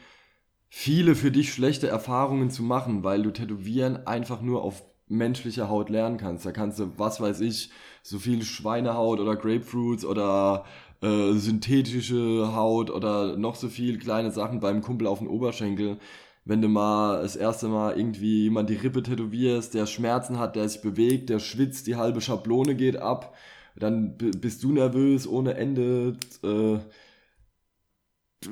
viele 0.68 1.16
für 1.16 1.32
dich 1.32 1.52
schlechte 1.52 1.88
Erfahrungen 1.88 2.50
zu 2.50 2.62
machen, 2.62 3.02
weil 3.04 3.22
du 3.22 3.32
Tätowieren 3.32 4.06
einfach 4.06 4.40
nur 4.40 4.62
auf 4.62 4.84
menschlicher 5.12 5.68
Haut 5.68 5.90
lernen 5.90 6.16
kannst. 6.16 6.46
Da 6.46 6.52
kannst 6.52 6.78
du, 6.78 6.92
was 6.96 7.20
weiß 7.20 7.40
ich, 7.40 7.70
so 8.02 8.18
viel 8.18 8.42
Schweinehaut 8.42 9.20
oder 9.20 9.36
Grapefruits 9.36 10.04
oder 10.04 10.64
äh, 11.02 11.32
synthetische 11.34 12.54
Haut 12.54 12.90
oder 12.90 13.36
noch 13.36 13.56
so 13.56 13.68
viel 13.68 13.98
kleine 13.98 14.30
Sachen 14.30 14.60
beim 14.60 14.82
Kumpel 14.82 15.06
auf 15.06 15.18
den 15.18 15.28
Oberschenkel. 15.28 15.98
Wenn 16.44 16.62
du 16.62 16.68
mal 16.68 17.22
das 17.22 17.36
erste 17.36 17.68
Mal 17.68 17.96
irgendwie 17.96 18.44
jemand 18.44 18.68
die 18.70 18.74
Rippe 18.74 19.02
tätowierst, 19.02 19.74
der 19.74 19.86
Schmerzen 19.86 20.38
hat, 20.38 20.56
der 20.56 20.68
sich 20.68 20.82
bewegt, 20.82 21.30
der 21.30 21.38
schwitzt, 21.38 21.86
die 21.86 21.96
halbe 21.96 22.20
Schablone 22.20 22.74
geht 22.74 22.96
ab, 22.96 23.34
dann 23.76 24.16
bist 24.16 24.62
du 24.64 24.72
nervös 24.72 25.26
ohne 25.26 25.54
Ende, 25.54 26.18
äh, 26.42 26.78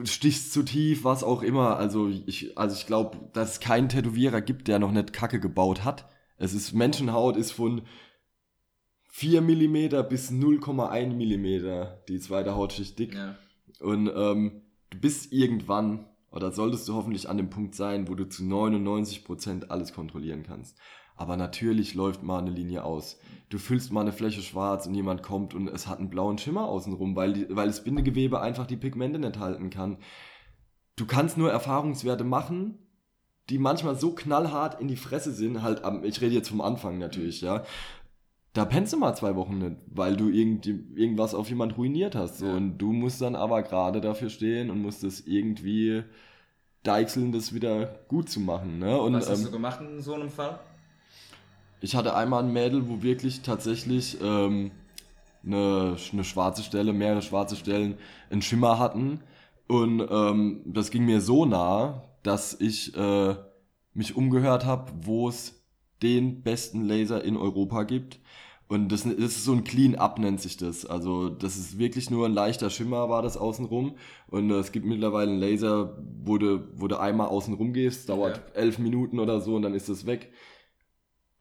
stichst 0.04 0.52
zu 0.52 0.62
tief, 0.62 1.04
was 1.04 1.24
auch 1.24 1.42
immer. 1.42 1.76
Also 1.76 2.08
ich, 2.08 2.56
also 2.56 2.76
ich 2.76 2.86
glaube, 2.86 3.18
dass 3.32 3.52
es 3.52 3.60
keinen 3.60 3.88
Tätowierer 3.88 4.40
gibt, 4.40 4.68
der 4.68 4.78
noch 4.78 4.92
nicht 4.92 5.12
Kacke 5.12 5.40
gebaut 5.40 5.84
hat. 5.84 6.08
Es 6.40 6.54
ist 6.54 6.72
Menschenhaut 6.72 7.36
ist 7.36 7.52
von 7.52 7.82
4 9.10 9.42
mm 9.42 10.08
bis 10.08 10.30
0,1 10.30 11.12
mm 11.12 12.04
die 12.08 12.18
zweite 12.18 12.56
Hautschicht 12.56 12.98
dick. 12.98 13.14
ja. 13.14 13.36
Und 13.80 14.10
ähm, 14.14 14.62
du 14.90 14.98
bist 14.98 15.32
irgendwann 15.32 16.06
oder 16.30 16.50
solltest 16.52 16.88
du 16.88 16.94
hoffentlich 16.94 17.28
an 17.28 17.36
dem 17.36 17.50
Punkt 17.50 17.74
sein, 17.74 18.08
wo 18.08 18.14
du 18.14 18.28
zu 18.28 18.42
99% 18.42 19.68
alles 19.68 19.92
kontrollieren 19.92 20.42
kannst. 20.42 20.78
Aber 21.16 21.36
natürlich 21.36 21.94
läuft 21.94 22.22
mal 22.22 22.38
eine 22.38 22.50
Linie 22.50 22.84
aus. 22.84 23.18
Du 23.50 23.58
füllst 23.58 23.92
mal 23.92 24.00
eine 24.00 24.12
Fläche 24.12 24.40
schwarz 24.40 24.86
und 24.86 24.94
jemand 24.94 25.22
kommt 25.22 25.54
und 25.54 25.68
es 25.68 25.86
hat 25.86 25.98
einen 25.98 26.08
blauen 26.08 26.38
Schimmer 26.38 26.66
außenrum, 26.66 27.16
weil, 27.16 27.34
die, 27.34 27.46
weil 27.54 27.66
das 27.66 27.84
Bindegewebe 27.84 28.40
einfach 28.40 28.66
die 28.66 28.76
Pigmente 28.76 29.18
nicht 29.18 29.38
halten 29.38 29.68
kann. 29.68 29.98
Du 30.96 31.04
kannst 31.04 31.36
nur 31.36 31.50
Erfahrungswerte 31.50 32.24
machen, 32.24 32.78
die 33.50 33.58
manchmal 33.58 33.96
so 33.96 34.12
knallhart 34.12 34.80
in 34.80 34.88
die 34.88 34.96
Fresse 34.96 35.32
sind, 35.32 35.62
halt 35.62 35.84
am, 35.84 36.04
ich 36.04 36.20
rede 36.20 36.34
jetzt 36.34 36.48
vom 36.48 36.60
Anfang 36.60 36.98
natürlich, 36.98 37.40
ja. 37.40 37.64
Da 38.52 38.64
pennst 38.64 38.92
du 38.92 38.96
mal 38.96 39.14
zwei 39.14 39.36
Wochen 39.36 39.58
nicht, 39.58 39.76
weil 39.86 40.16
du 40.16 40.28
irgendwie, 40.28 40.84
irgendwas 40.96 41.34
auf 41.34 41.48
jemand 41.48 41.76
ruiniert 41.76 42.16
hast. 42.16 42.38
So. 42.38 42.46
Ja. 42.46 42.54
Und 42.54 42.78
du 42.78 42.92
musst 42.92 43.20
dann 43.20 43.36
aber 43.36 43.62
gerade 43.62 44.00
dafür 44.00 44.28
stehen 44.28 44.70
und 44.70 44.82
musst 44.82 45.04
es 45.04 45.24
irgendwie 45.26 46.02
deichseln, 46.82 47.30
das 47.30 47.54
wieder 47.54 47.86
gut 48.08 48.28
zu 48.28 48.40
machen. 48.40 48.80
Ne? 48.80 49.00
Und, 49.00 49.14
Was 49.14 49.30
hast 49.30 49.40
ähm, 49.40 49.46
du 49.46 49.52
gemacht 49.52 49.80
in 49.80 50.00
so 50.00 50.14
einem 50.14 50.30
Fall? 50.30 50.58
ich 51.80 51.96
hatte 51.96 52.14
einmal 52.14 52.44
ein 52.44 52.52
Mädel, 52.52 52.88
wo 52.88 53.02
wirklich 53.02 53.42
tatsächlich 53.42 54.18
ähm, 54.22 54.70
eine, 55.44 55.96
eine 56.12 56.24
schwarze 56.24 56.62
Stelle, 56.62 56.92
mehrere 56.92 57.22
schwarze 57.22 57.56
Stellen 57.56 57.96
einen 58.30 58.42
Schimmer 58.42 58.78
hatten. 58.78 59.20
Und 59.66 60.06
ähm, 60.10 60.62
das 60.66 60.90
ging 60.90 61.04
mir 61.04 61.20
so 61.20 61.46
nah, 61.46 62.02
dass 62.22 62.58
ich 62.60 62.96
äh, 62.96 63.34
mich 63.94 64.16
umgehört 64.16 64.64
habe, 64.64 64.92
wo 65.02 65.28
es 65.28 65.62
den 66.02 66.42
besten 66.42 66.84
Laser 66.84 67.22
in 67.24 67.36
Europa 67.36 67.82
gibt. 67.84 68.20
Und 68.68 68.90
das, 68.92 69.02
das 69.02 69.12
ist 69.16 69.44
so 69.44 69.52
ein 69.52 69.64
Clean-Up, 69.64 70.18
nennt 70.20 70.40
sich 70.40 70.56
das. 70.56 70.86
Also 70.86 71.28
das 71.28 71.56
ist 71.56 71.78
wirklich 71.78 72.08
nur 72.08 72.26
ein 72.26 72.32
leichter 72.32 72.70
Schimmer, 72.70 73.08
war 73.08 73.20
das 73.20 73.36
außenrum. 73.36 73.96
Und 74.28 74.50
äh, 74.50 74.54
es 74.58 74.70
gibt 74.70 74.86
mittlerweile 74.86 75.30
einen 75.32 75.40
Laser, 75.40 75.98
wo 76.22 76.38
du, 76.38 76.68
wo 76.74 76.86
du 76.86 76.96
einmal 77.00 77.26
außenrum 77.28 77.72
gehst, 77.72 78.08
dauert 78.08 78.38
Okay. 78.38 78.50
elf 78.60 78.78
Minuten 78.78 79.18
oder 79.18 79.40
so 79.40 79.56
und 79.56 79.62
dann 79.62 79.74
ist 79.74 79.88
das 79.88 80.06
weg. 80.06 80.32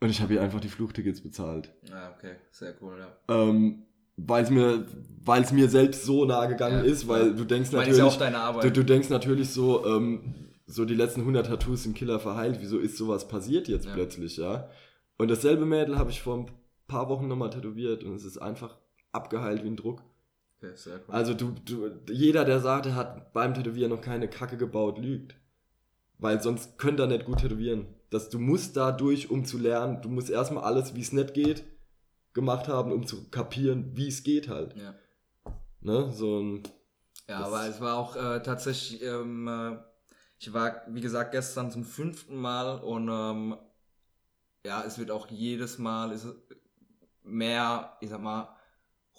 Und 0.01 0.09
ich 0.09 0.21
habe 0.21 0.33
ihr 0.33 0.41
einfach 0.41 0.59
die 0.59 0.69
Flugtickets 0.69 1.21
bezahlt. 1.21 1.71
Ah, 1.91 2.09
okay, 2.17 2.35
sehr 2.51 2.73
cool, 2.81 2.97
ja. 2.99 3.09
Ähm, 3.43 3.83
weil 4.17 4.43
es 4.43 4.49
mir, 4.49 4.85
weil's 5.23 5.51
mir 5.51 5.69
selbst 5.69 6.03
so 6.05 6.25
nah 6.25 6.45
gegangen 6.45 6.83
Ja, 6.83 6.91
ist, 6.91 7.07
weil 7.07 7.35
du 7.35 7.45
denkst 7.45 7.69
Ich 7.69 7.75
meine, 7.75 7.89
ist 7.91 7.97
ja 7.97 8.05
natürlich, 8.05 8.15
auch 8.15 8.19
deine 8.25 8.39
Arbeit. 8.39 8.63
du, 8.63 8.71
du 8.71 8.83
denkst 8.83 9.09
natürlich 9.09 9.49
so, 9.49 9.85
ähm, 9.85 10.48
so 10.69 10.85
die 10.85 10.93
letzten 10.95 11.21
100 11.21 11.47
Tattoos 11.47 11.83
sind 11.83 11.95
Killer 11.95 12.19
verheilt, 12.19 12.57
wieso 12.61 12.77
ist 12.77 12.95
sowas 12.97 13.27
passiert 13.27 13.67
jetzt 13.67 13.85
Ja. 13.87 13.93
plötzlich, 13.93 14.37
ja? 14.37 14.69
Und 15.17 15.29
dasselbe 15.29 15.65
Mädel 15.65 15.97
habe 15.97 16.11
ich 16.11 16.21
vor 16.21 16.37
ein 16.37 16.51
paar 16.87 17.09
Wochen 17.09 17.27
nochmal 17.27 17.49
tätowiert 17.49 18.03
und 18.03 18.15
es 18.15 18.23
ist 18.23 18.37
einfach 18.37 18.77
abgeheilt 19.11 19.63
wie 19.63 19.67
ein 19.69 19.75
Druck. 19.75 20.03
okay, 20.61 20.71
sehr 20.75 20.95
cool. 21.07 21.13
Also 21.13 21.33
du, 21.33 21.53
du, 21.65 21.89
jeder, 22.11 22.45
der 22.45 22.59
sagt, 22.59 22.85
er 22.85 22.95
hat 22.95 23.33
beim 23.33 23.53
Tätowieren 23.53 23.89
noch 23.91 24.01
keine 24.01 24.27
Kacke 24.27 24.57
gebaut, 24.57 24.97
lügt. 24.99 25.35
Weil 26.17 26.41
sonst 26.41 26.77
könnte 26.77 27.03
er 27.03 27.07
nicht 27.07 27.25
gut 27.25 27.39
tätowieren. 27.39 27.87
Das, 28.09 28.29
du 28.29 28.39
musst 28.39 28.75
da 28.75 28.91
durch, 28.91 29.29
um 29.31 29.45
zu 29.45 29.57
lernen. 29.57 30.01
Du 30.01 30.09
musst 30.09 30.29
erstmal 30.29 30.63
alles, 30.65 30.93
wie 30.95 31.01
es 31.01 31.13
nicht 31.13 31.33
geht, 31.33 31.63
gemacht 32.33 32.67
haben, 32.67 32.91
um 32.91 33.07
zu 33.07 33.29
kapieren, 33.29 33.91
wie 33.95 34.07
es 34.09 34.23
geht 34.23 34.49
halt. 34.49 34.75
ja. 34.75 34.95
Ne? 35.81 36.11
So 36.11 36.39
ein. 36.41 36.63
Ja, 37.29 37.39
aber 37.39 37.67
es 37.67 37.79
war 37.79 37.97
auch 37.97 38.15
äh, 38.17 38.41
tatsächlich, 38.41 39.01
ähm, 39.01 39.47
äh, 39.47 39.77
ich 40.39 40.53
war, 40.53 40.81
wie 40.87 41.01
gesagt, 41.01 41.33
gestern 41.33 41.69
zum 41.69 41.83
fünften 41.83 42.35
Mal 42.35 42.79
und 42.79 43.09
ähm, 43.09 43.57
ja, 44.65 44.83
es 44.85 44.97
wird 44.97 45.11
auch 45.11 45.27
jedes 45.29 45.77
Mal 45.77 46.11
ist 46.11 46.27
mehr, 47.23 47.97
ich 47.99 48.09
sag 48.09 48.21
mal, 48.21 48.55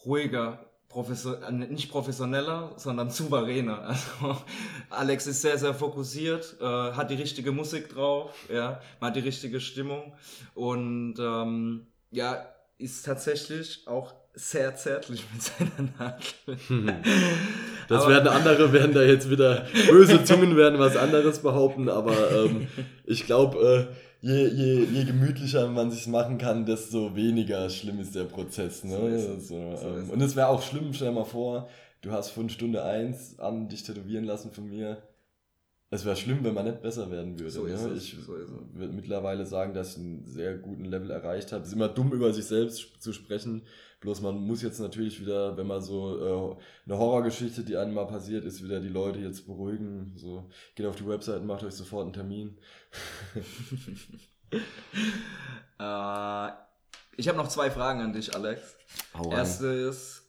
ruhiger, 0.05 0.65
professor 0.89 1.43
äh, 1.43 1.53
nicht 1.53 1.91
professioneller, 1.91 2.73
sondern 2.77 3.11
souveräner. 3.11 3.83
Also 3.83 4.39
Alex 4.89 5.27
ist 5.27 5.43
sehr, 5.43 5.59
sehr 5.59 5.75
fokussiert, 5.75 6.57
äh, 6.61 6.65
hat 6.65 7.11
die 7.11 7.17
richtige 7.17 7.53
Musik 7.53 7.91
drauf, 7.91 8.35
ja, 8.51 8.81
hat 9.01 9.15
die 9.15 9.21
richtige 9.21 9.61
Stimmung 9.61 10.15
und 10.55 11.17
ähm, 11.19 11.87
ja, 12.11 12.47
ist 12.79 13.05
tatsächlich 13.05 13.87
auch 13.87 14.15
sehr 14.33 14.75
zärtlich 14.75 15.25
mit 15.33 15.43
seiner 15.43 15.91
Nadel. 15.99 17.03
Das 17.91 18.05
aber 18.05 18.13
werden 18.15 18.29
andere, 18.29 18.73
werden 18.73 18.95
da 18.95 19.03
jetzt 19.03 19.29
wieder 19.31 19.67
böse 19.91 20.23
Zungen 20.23 20.57
werden 20.57 20.79
was 20.79 20.97
anderes 20.97 21.41
behaupten, 21.41 21.89
aber 21.89 22.15
ähm, 22.31 22.69
ich 23.05 23.27
glaube, 23.27 23.89
äh, 24.23 24.27
je, 24.27 24.47
je, 24.47 24.85
je 24.85 25.05
gemütlicher 25.05 25.67
man 25.67 25.91
sich 25.91 26.07
machen 26.07 26.39
kann, 26.39 26.65
desto 26.67 27.17
weniger 27.17 27.69
schlimm 27.69 27.99
ist 27.99 28.15
der 28.15 28.25
Prozess. 28.25 28.85
Ne? 28.85 29.19
So 29.19 29.41
so, 29.41 29.55
ähm, 29.57 30.09
und 30.09 30.21
es 30.21 30.37
wäre 30.37 30.47
auch 30.47 30.63
schlimm, 30.63 30.95
stell 30.95 31.11
mal 31.11 31.25
vor, 31.25 31.69
du 32.03 32.13
hast 32.13 32.31
von 32.31 32.49
Stunde 32.49 32.85
1 32.85 33.41
an 33.41 33.69
dich 33.69 33.83
tätowieren 33.83 34.25
lassen 34.25 34.53
von 34.53 34.69
mir. 34.71 34.99
Es 35.93 36.05
wäre 36.05 36.15
schlimm, 36.15 36.45
wenn 36.45 36.55
man 36.55 36.67
nicht 36.67 36.83
besser 36.83 37.11
werden 37.11 37.37
würde. 37.37 37.51
So 37.51 37.65
ne? 37.65 37.95
Ich 37.97 38.17
so 38.25 38.33
würde 38.33 38.93
mittlerweile 38.93 39.45
sagen, 39.45 39.75
dass 39.75 39.97
ich 39.97 39.99
einen 39.99 40.25
sehr 40.25 40.57
guten 40.57 40.85
Level 40.85 41.11
erreicht 41.11 41.51
habe. 41.51 41.63
Es 41.63 41.69
ist 41.69 41.75
immer 41.75 41.89
dumm, 41.89 42.13
über 42.13 42.33
sich 42.33 42.45
selbst 42.45 43.03
zu 43.03 43.13
sprechen. 43.13 43.63
Bloß 44.01 44.21
man 44.21 44.37
muss 44.37 44.63
jetzt 44.63 44.79
natürlich 44.79 45.21
wieder, 45.21 45.57
wenn 45.57 45.67
man 45.67 45.83
so 45.83 46.57
äh, 46.57 46.57
eine 46.87 46.97
Horrorgeschichte, 46.97 47.65
die 47.65 47.77
einem 47.77 47.93
mal 47.93 48.07
passiert 48.07 48.45
ist, 48.45 48.63
wieder 48.63 48.79
die 48.79 48.89
Leute 48.89 49.19
jetzt 49.19 49.47
beruhigen. 49.47 50.13
So, 50.17 50.49
geht 50.77 50.87
auf 50.87 50.95
die 50.95 51.09
Website 51.09 51.41
und 51.41 51.47
macht 51.47 51.65
euch 51.65 51.75
sofort 51.75 52.05
einen 52.05 52.13
Termin. 52.13 52.57
äh, 55.81 56.49
ich 57.17 57.29
habe 57.29 57.37
noch 57.37 57.49
zwei 57.49 57.69
Fragen 57.69 58.01
an 58.01 58.13
dich, 58.13 58.33
Alex. 58.33 58.77
Hau 59.13 59.33
Erste 59.33 59.67
ist, 59.67 60.20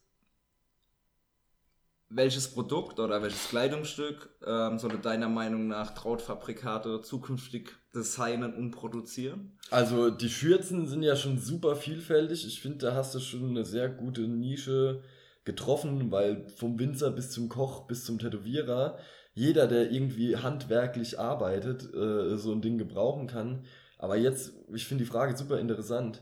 welches 2.14 2.50
Produkt 2.50 3.00
oder 3.00 3.22
welches 3.22 3.50
Kleidungsstück 3.50 4.30
ähm, 4.46 4.78
sollte 4.78 4.98
deiner 4.98 5.30
Meinung 5.30 5.68
nach 5.68 5.94
Trautfabrikate 5.94 7.02
zukünftig 7.02 7.72
designen 7.96 8.54
und 8.54 8.72
produzieren? 8.72 9.58
Also 9.70 10.10
die 10.10 10.30
Schürzen 10.30 10.88
sind 10.88 11.04
ja 11.04 11.16
schon 11.16 11.40
super 11.40 11.76
vielfältig. 11.76 12.46
Ich 12.46 12.62
finde, 12.62 12.80
da 12.80 12.96
hast 12.96 13.16
du 13.16 13.20
schon 13.20 13.50
eine 13.50 13.66
sehr 13.66 13.90
gute 13.90 14.22
Nische 14.22 15.02
getroffen, 15.46 16.12
weil 16.12 16.48
vom 16.50 16.78
Winzer 16.78 17.12
bis 17.12 17.32
zum 17.32 17.50
Koch 17.50 17.88
bis 17.88 18.06
zum 18.06 18.20
Tätowierer 18.20 18.98
jeder, 19.34 19.68
der 19.68 19.92
irgendwie 19.92 20.36
handwerklich 20.36 21.18
arbeitet, 21.18 21.94
äh, 21.94 22.38
so 22.38 22.52
ein 22.52 22.62
Ding 22.62 22.78
gebrauchen 22.78 23.28
kann. 23.28 23.66
Aber 23.98 24.18
jetzt, 24.18 24.54
ich 24.74 24.86
finde 24.86 25.06
die 25.06 25.10
Frage 25.10 25.38
super 25.38 25.60
interessant 25.60 26.22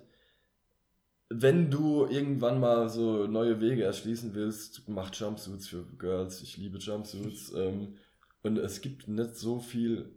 wenn 1.29 1.69
du 1.69 2.07
irgendwann 2.07 2.59
mal 2.59 2.89
so 2.89 3.27
neue 3.27 3.61
Wege 3.61 3.83
erschließen 3.83 4.33
willst, 4.33 4.83
mach 4.87 5.13
Jumpsuits 5.13 5.67
für 5.67 5.85
Girls. 5.97 6.41
Ich 6.41 6.57
liebe 6.57 6.79
Jumpsuits. 6.79 7.53
ähm, 7.55 7.95
und 8.41 8.57
es 8.57 8.81
gibt 8.81 9.07
nicht 9.07 9.35
so 9.35 9.59
viel 9.59 10.09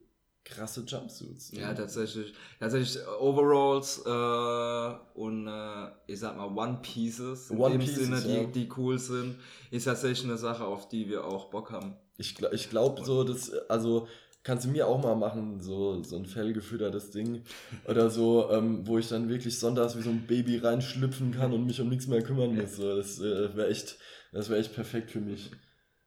krasse 0.45 0.85
Jumpsuits. 0.87 1.53
Ne? 1.53 1.61
Ja, 1.61 1.75
tatsächlich. 1.75 2.33
Tatsächlich 2.59 3.03
äh, 3.03 3.21
Overalls 3.21 4.03
äh, 4.05 5.19
und 5.19 5.47
äh, 5.47 5.91
ich 6.07 6.19
sag 6.19 6.37
mal 6.37 6.47
One 6.47 6.79
Pieces, 6.83 7.51
in 7.51 7.59
One 7.59 7.79
dem 7.79 7.81
Pieces, 7.81 8.07
Sinne, 8.07 8.21
die, 8.21 8.35
ja. 8.35 8.45
die 8.45 8.69
cool 8.77 8.99
sind, 8.99 9.37
ist 9.71 9.85
tatsächlich 9.85 10.25
eine 10.25 10.39
Sache, 10.39 10.65
auf 10.65 10.89
die 10.89 11.09
wir 11.09 11.25
auch 11.25 11.51
Bock 11.51 11.71
haben. 11.71 11.95
Ich, 12.17 12.41
ich 12.53 12.71
glaube 12.71 13.05
so, 13.05 13.25
dass, 13.25 13.53
also 13.69 14.09
kannst 14.45 14.65
du 14.65 14.71
mir 14.71 14.87
auch 14.87 15.03
mal 15.03 15.15
machen, 15.15 15.61
so, 15.61 16.03
so 16.03 16.17
ein 16.17 16.27
fellgefüttertes 16.27 17.11
Ding. 17.11 17.43
Oder 17.87 18.11
so, 18.11 18.51
ähm, 18.51 18.87
wo 18.87 18.99
ich 18.99 19.09
dann 19.09 19.29
wirklich 19.29 19.59
sonntags 19.59 19.97
wie 19.97 20.03
so 20.03 20.11
ein 20.11 20.27
Baby 20.27 20.59
reinschlüpfen 20.59 21.33
kann 21.33 21.53
und 21.53 21.67
mich 21.67 21.81
um 21.81 21.89
nichts 21.89 22.07
mehr 22.07 22.23
kümmern 22.23 22.57
muss. 22.57 22.77
So, 22.77 22.97
das 22.97 23.21
äh, 23.21 23.57
wäre 23.57 23.69
echt, 23.69 23.99
das 24.33 24.49
wäre 24.49 24.61
echt 24.61 24.75
perfekt 24.75 25.11
für 25.11 25.21
mich. 25.21 25.51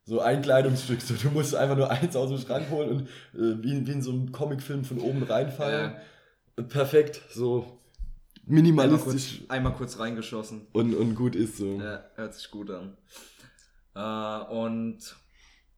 So 0.04 0.20
ein 0.20 0.42
Kleidungsstück, 0.42 1.02
so, 1.02 1.16
du 1.16 1.30
musst 1.32 1.56
einfach 1.56 1.78
nur 1.78 1.90
eins 1.90 2.16
aus 2.16 2.30
dem 2.30 2.38
Schrank 2.38 2.70
holen 2.70 2.90
und 2.90 3.02
äh, 3.40 3.64
wie, 3.64 3.88
wie 3.88 3.92
in 3.92 4.02
so 4.02 4.12
einem 4.12 4.32
Comicfilm 4.32 4.84
von 4.84 5.00
oben 5.00 5.24
reinfallen. 5.24 5.96
Ja. 6.58 6.64
Perfekt, 6.64 7.22
so 7.32 7.82
minimalistisch. 8.46 9.42
Einmal 9.48 9.48
kurz, 9.48 9.50
einmal 9.50 9.74
kurz 9.74 10.00
reingeschossen. 10.00 10.68
Und, 10.74 10.94
und 10.94 11.16
gut 11.16 11.36
ist 11.36 11.58
so. 11.58 11.80
Ja, 11.80 12.06
hört 12.16 12.34
sich 12.36 12.52
gut 12.52 12.70
an. 12.70 12.98
Äh, 13.96 14.54
und 14.54 15.16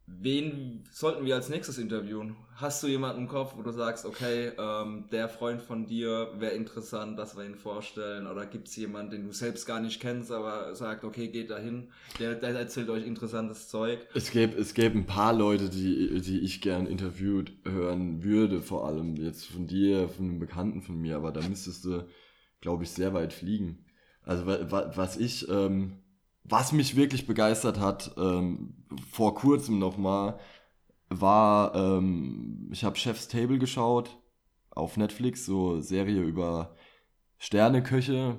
Wen 0.10 0.86
sollten 0.90 1.26
wir 1.26 1.36
als 1.36 1.50
nächstes 1.50 1.78
interviewen? 1.78 2.38
Hast 2.56 2.82
du 2.82 2.88
jemanden 2.88 3.24
im 3.24 3.28
Kopf, 3.28 3.56
wo 3.58 3.62
du 3.62 3.72
sagst, 3.72 4.06
okay, 4.06 4.52
ähm, 4.58 5.04
der 5.12 5.28
Freund 5.28 5.62
von 5.62 5.86
dir 5.86 6.32
wäre 6.40 6.54
interessant, 6.54 7.20
dass 7.20 7.36
wir 7.36 7.46
ihn 7.46 7.56
vorstellen? 7.56 8.26
Oder 8.26 8.46
gibt 8.46 8.70
es 8.70 8.76
jemanden, 8.78 9.12
den 9.12 9.28
du 9.28 9.34
selbst 9.34 9.66
gar 9.66 9.82
nicht 9.82 10.00
kennst, 10.00 10.32
aber 10.32 10.74
sagt, 10.76 11.04
okay, 11.04 11.28
geht 11.28 11.52
dahin, 11.52 11.92
der, 12.20 12.36
der 12.36 12.52
erzählt 12.52 12.90
euch 12.90 13.06
interessantes 13.06 13.68
Zeug? 13.68 14.00
Es 14.14 14.32
gäbe, 14.32 14.58
es 14.58 14.74
gäbe 14.74 14.98
ein 14.98 15.06
paar 15.06 15.34
Leute, 15.34 15.70
die, 15.70 16.22
die 16.22 16.40
ich 16.40 16.62
gern 16.62 16.88
interviewt 16.88 17.52
hören 17.66 18.24
würde, 18.24 18.62
vor 18.62 18.88
allem 18.88 19.18
jetzt 19.18 19.46
von 19.46 19.68
dir, 19.68 20.08
von 20.08 20.30
einem 20.30 20.40
Bekannten 20.40 20.82
von 20.82 20.98
mir, 20.98 21.18
aber 21.18 21.34
da 21.34 21.46
müsstest 21.46 21.84
du, 21.84 22.08
glaube 22.62 22.86
ich, 22.86 22.92
sehr 22.92 23.14
weit 23.14 23.34
fliegen. 23.34 23.86
Also 24.24 24.48
was 24.48 25.18
ich... 25.18 25.50
Ähm, 25.50 25.98
was 26.48 26.72
mich 26.72 26.96
wirklich 26.96 27.28
begeistert 27.28 27.80
hat, 27.80 28.16
ähm, 28.18 28.74
vor 29.12 29.36
kurzem 29.36 29.80
nochmal, 29.80 30.40
war, 31.10 31.76
ähm, 31.76 32.70
ich 32.72 32.84
habe 32.84 32.98
Chef's 32.98 33.28
Table 33.28 33.60
geschaut 33.60 34.18
auf 34.72 34.98
Netflix, 34.98 35.46
so 35.46 35.82
Serie 35.82 36.22
über 36.22 36.76
Sterneköche. 37.38 38.38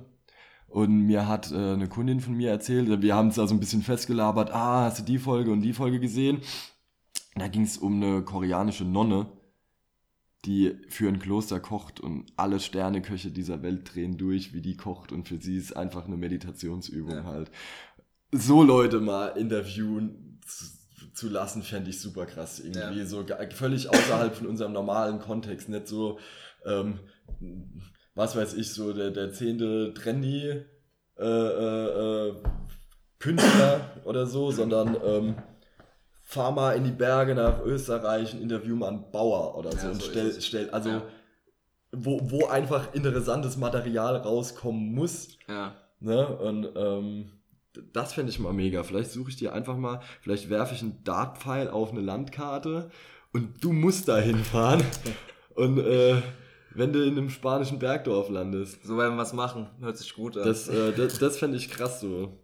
Und 0.69 1.07
mir 1.07 1.27
hat 1.27 1.51
äh, 1.51 1.73
eine 1.73 1.89
Kundin 1.89 2.21
von 2.21 2.35
mir 2.35 2.51
erzählt, 2.51 3.01
wir 3.01 3.15
haben 3.15 3.29
es 3.29 3.39
also 3.39 3.55
ein 3.55 3.61
bisschen 3.61 3.83
festgelabert, 3.83 4.51
ah, 4.53 4.85
hast 4.85 4.99
du 4.99 5.03
die 5.03 5.19
Folge 5.19 5.51
und 5.51 5.63
die 5.63 5.73
Folge 5.73 5.99
gesehen? 5.99 6.43
Da 7.35 7.49
ging 7.49 7.63
es 7.63 7.79
um 7.79 8.03
eine 8.03 8.23
koreanische 8.23 8.85
Nonne, 8.85 9.27
die 10.45 10.77
für 10.89 11.09
ein 11.09 11.19
Kloster 11.19 11.59
kocht 11.59 12.01
und 12.01 12.33
alle 12.37 12.61
Sterneköche 12.61 13.31
dieser 13.31 13.63
Welt 13.63 13.95
drehen 13.95 14.19
durch, 14.19 14.53
wie 14.53 14.61
die 14.61 14.77
kocht 14.77 15.11
und 15.11 15.27
für 15.27 15.39
sie 15.41 15.57
ist 15.57 15.77
einfach 15.77 16.07
eine 16.07 16.17
Meditationsübung 16.17 17.17
ja. 17.17 17.25
halt 17.25 17.51
so 18.33 18.63
Leute 18.63 19.01
mal 19.01 19.29
interviewen 19.29 20.41
zu, 20.47 21.13
zu 21.13 21.29
lassen, 21.29 21.63
fände 21.63 21.91
ich 21.91 22.01
super 22.01 22.27
krass. 22.27 22.61
Irgendwie 22.61 23.01
ja. 23.01 23.07
so 23.07 23.25
völlig 23.55 23.89
außerhalb 23.89 24.35
von 24.35 24.47
unserem 24.47 24.73
normalen 24.73 25.19
Kontext. 25.19 25.69
Nicht 25.69 25.89
so, 25.89 26.19
ähm, 26.65 27.01
was 28.15 28.37
weiß 28.37 28.55
ich, 28.55 28.73
so 28.73 28.93
der, 28.93 29.11
der 29.11 29.33
zehnte 29.33 29.95
Trendy 29.95 30.65
äh, 31.19 31.25
äh, 31.25 32.29
äh, 32.29 32.35
Künstler 33.19 33.81
oder 34.05 34.27
so, 34.27 34.53
sondern 34.53 34.97
ähm, 35.05 35.35
fahr 36.23 36.53
mal 36.53 36.77
in 36.77 36.85
die 36.85 36.93
Berge 36.93 37.35
nach 37.35 37.61
Österreich 37.65 38.35
und 38.35 38.43
interview 38.43 38.77
mal 38.77 38.89
einen 38.89 39.11
Bauer 39.11 39.57
oder 39.57 39.73
so. 39.73 39.87
Ja, 39.87 39.93
und 39.93 40.03
stell, 40.03 40.41
stell, 40.41 40.71
also 40.71 40.91
ja. 40.91 41.03
wo, 41.91 42.21
wo 42.31 42.47
einfach 42.47 42.95
interessantes 42.95 43.57
Material 43.57 44.17
rauskommen 44.17 44.95
muss. 44.95 45.29
Ja. 45.49 45.75
Ne? 46.01 46.27
Und 46.27 46.69
ähm, 46.77 47.38
das 47.93 48.15
fände 48.15 48.31
ich 48.31 48.39
mal 48.39 48.53
mega. 48.53 48.83
Vielleicht 48.83 49.11
suche 49.11 49.31
ich 49.31 49.37
dir 49.37 49.53
einfach 49.53 49.77
mal, 49.77 50.01
vielleicht 50.21 50.51
werfe 50.51 50.75
ich 50.75 50.83
einen 50.83 51.03
Dartpfeil 51.05 51.69
auf 51.69 51.91
eine 51.91 52.01
Landkarte 52.01 52.91
und 53.33 53.63
du 53.63 53.73
musst 53.73 54.09
da 54.09 54.19
hinfahren. 54.19 54.83
und 55.55 55.79
äh, 55.79 56.23
wenn 56.71 56.93
du 56.93 57.05
in 57.05 57.19
einem 57.19 57.31
spanischen 57.31 57.79
Bergdorf 57.79 58.29
landest. 58.29 58.85
So 58.85 58.97
werden 58.99 59.17
wir 59.17 59.23
was 59.23 59.33
machen. 59.33 59.69
Hört 59.81 59.97
sich 59.97 60.15
gut 60.15 60.37
an. 60.37 60.45
Das, 60.45 60.69
äh, 60.69 60.93
das, 60.93 61.19
das 61.19 61.39
fände 61.39 61.57
ich 61.57 61.69
krass 61.71 62.01
so. 62.01 62.39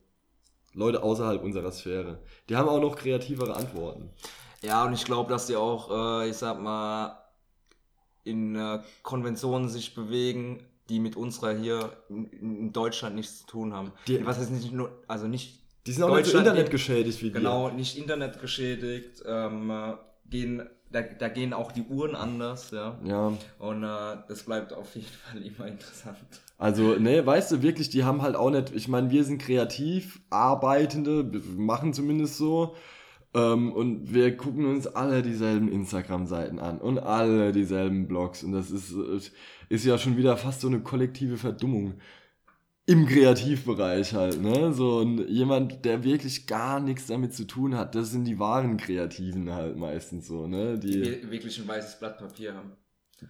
Leute 0.75 1.03
außerhalb 1.03 1.43
unserer 1.43 1.71
Sphäre. 1.71 2.19
Die 2.49 2.57
haben 2.57 2.69
auch 2.69 2.81
noch 2.81 2.97
kreativere 2.97 3.55
Antworten. 3.55 4.11
Ja, 4.63 4.85
und 4.85 4.95
ich 4.95 5.05
glaube, 5.05 5.31
dass 5.31 5.47
die 5.47 5.57
auch, 5.57 6.23
äh, 6.23 6.31
ich 6.31 6.37
sag 6.37 6.61
mal, 6.61 7.17
in 8.25 8.57
äh, 8.57 8.81
Konventionen 9.03 9.69
sich 9.69 9.95
bewegen, 9.95 10.65
die 10.89 11.01
mit 11.01 11.17
unserer 11.17 11.57
hier 11.57 11.97
in, 12.09 12.73
Deutschland 12.73 13.17
nichts 13.17 13.41
zu 13.41 13.47
tun 13.47 13.73
haben. 13.73 13.93
Die, 14.07 14.25
Was 14.25 14.39
heißt 14.39 14.51
nicht 14.51 14.73
nur, 14.73 14.91
also 15.09 15.27
nicht. 15.27 15.61
Die 15.87 15.93
sind 15.93 16.03
auch 16.03 16.17
nicht 16.17 16.27
so 16.27 16.39
Internet 16.39 16.71
geschädigt 16.71 17.23
wie 17.23 17.31
genau, 17.31 17.65
wir. 17.65 17.69
Genau, 17.69 17.77
nicht 17.79 17.99
Internet 17.99 18.41
geschädigt, 18.41 19.23
ähm, 19.27 19.97
gehen, 20.29 20.63
da, 20.91 21.03
da 21.03 21.29
gehen 21.29 21.53
auch 21.53 21.73
die 21.73 21.83
Uhren 21.83 22.15
anders, 22.15 22.71
ja. 22.71 22.99
Ja. 23.05 23.33
Und 23.59 23.83
äh, 23.85 24.17
das 24.29 24.45
bleibt 24.45 24.73
auf 24.73 24.95
jeden 24.95 25.07
Fall 25.07 25.43
immer 25.43 25.67
interessant. 25.69 26.19
Also, 26.57 26.97
ne, 26.97 27.25
weißt 27.27 27.53
du, 27.53 27.63
wirklich, 27.63 27.91
die 27.91 28.05
haben 28.05 28.23
halt 28.23 28.37
auch 28.37 28.51
nicht, 28.51 28.75
ich 28.75 28.89
meine, 28.89 29.11
wir 29.11 29.25
sind 29.25 29.39
kreativ, 29.39 30.21
Arbeitende, 30.31 31.25
machen 31.57 31.93
zumindest 31.93 32.37
so. 32.37 32.77
Ähm, 33.35 33.73
und 33.73 34.15
wir 34.15 34.37
gucken 34.37 34.67
uns 34.67 34.87
alle 34.87 35.23
dieselben 35.23 35.69
Instagram-Seiten 35.69 36.61
an 36.61 36.79
und 36.79 37.01
alle 37.01 37.51
dieselben 37.51 38.07
Blogs. 38.07 38.45
Und 38.45 38.53
das 38.53 38.71
ist, 38.71 38.95
ist 39.69 39.85
ja 39.85 39.99
schon 39.99 40.17
wieder 40.17 40.37
fast 40.37 40.61
so 40.61 40.69
eine 40.69 40.81
kollektive 40.81 41.37
Verdummung. 41.37 41.95
im 42.87 43.07
Kreativbereich 43.07 44.13
halt, 44.13 44.43
ne? 44.43 44.75
So 44.75 44.99
und 44.99 45.27
jemand, 45.31 45.87
der 45.87 46.05
wirklich 46.05 46.47
gar 46.47 46.81
nichts 46.81 47.07
damit 47.07 47.33
zu 47.33 47.47
tun 47.47 47.75
hat, 47.79 47.95
das 47.95 48.11
sind 48.11 48.25
die 48.27 48.39
wahren 48.39 48.77
Kreativen 48.77 49.51
halt 49.53 49.79
meistens 49.79 50.27
so, 50.27 50.47
ne? 50.47 50.79
Die, 50.79 51.01
Wir- 51.01 51.31
Wirklich 51.31 51.59
ein 51.59 51.67
weißes 51.67 51.99
Blatt 51.99 52.19
Papier 52.19 52.55
haben. 52.55 52.73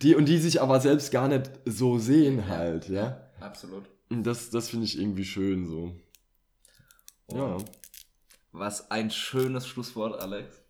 die 0.02 0.16
und 0.16 0.28
die 0.28 0.38
sich 0.38 0.60
aber 0.60 0.80
selbst 0.80 1.12
gar 1.12 1.28
nicht 1.28 1.52
so 1.66 1.98
sehen 1.98 2.48
halt, 2.48 2.88
ja? 2.88 3.20
Absolut. 3.38 3.84
Und 4.10 4.24
das, 4.24 4.50
das 4.50 4.70
finde 4.70 4.86
ich 4.86 4.98
irgendwie 4.98 5.24
schön 5.24 5.66
so. 5.66 5.92
Ja. 7.32 7.58
Was 8.50 8.90
ein 8.90 9.12
schönes 9.12 9.68
Schlusswort, 9.68 10.20
Alex. 10.20 10.63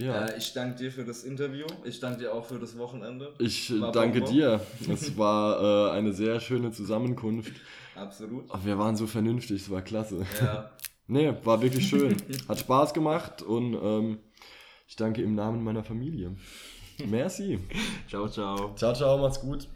Ja. 0.00 0.26
Äh, 0.26 0.38
ich 0.38 0.52
danke 0.52 0.76
dir 0.76 0.90
für 0.90 1.04
das 1.04 1.24
Interview. 1.24 1.66
Ich 1.84 2.00
danke 2.00 2.20
dir 2.20 2.34
auch 2.34 2.44
für 2.44 2.58
das 2.58 2.76
Wochenende. 2.78 3.34
Ich 3.38 3.70
äh, 3.70 3.80
War 3.80 3.92
danke 3.92 4.20
Bonbon. 4.20 4.34
dir. 4.34 4.60
Es 4.88 5.16
war 5.18 5.90
äh, 5.90 5.92
eine 5.92 6.12
sehr 6.12 6.40
schöne 6.40 6.72
Zusammenkunft. 6.72 7.52
Absolut. 7.94 8.44
Wir 8.64 8.78
waren 8.78 8.96
so 8.96 9.06
vernünftig, 9.06 9.62
es 9.62 9.70
war 9.70 9.82
klasse. 9.82 10.26
Ja. 10.40 10.70
Nee, 11.12 11.34
war 11.42 11.60
wirklich 11.60 11.88
schön. 11.88 12.16
Hat 12.48 12.60
Spaß 12.60 12.94
gemacht 12.94 13.42
und 13.42 13.74
ähm, 13.74 14.18
ich 14.86 14.94
danke 14.94 15.22
im 15.22 15.34
Namen 15.34 15.64
meiner 15.64 15.82
Familie. 15.82 16.36
Merci. 17.04 17.58
ciao, 18.08 18.28
ciao. 18.28 18.76
Ciao, 18.76 18.94
ciao, 18.94 19.18
macht's 19.18 19.40
gut. 19.40 19.66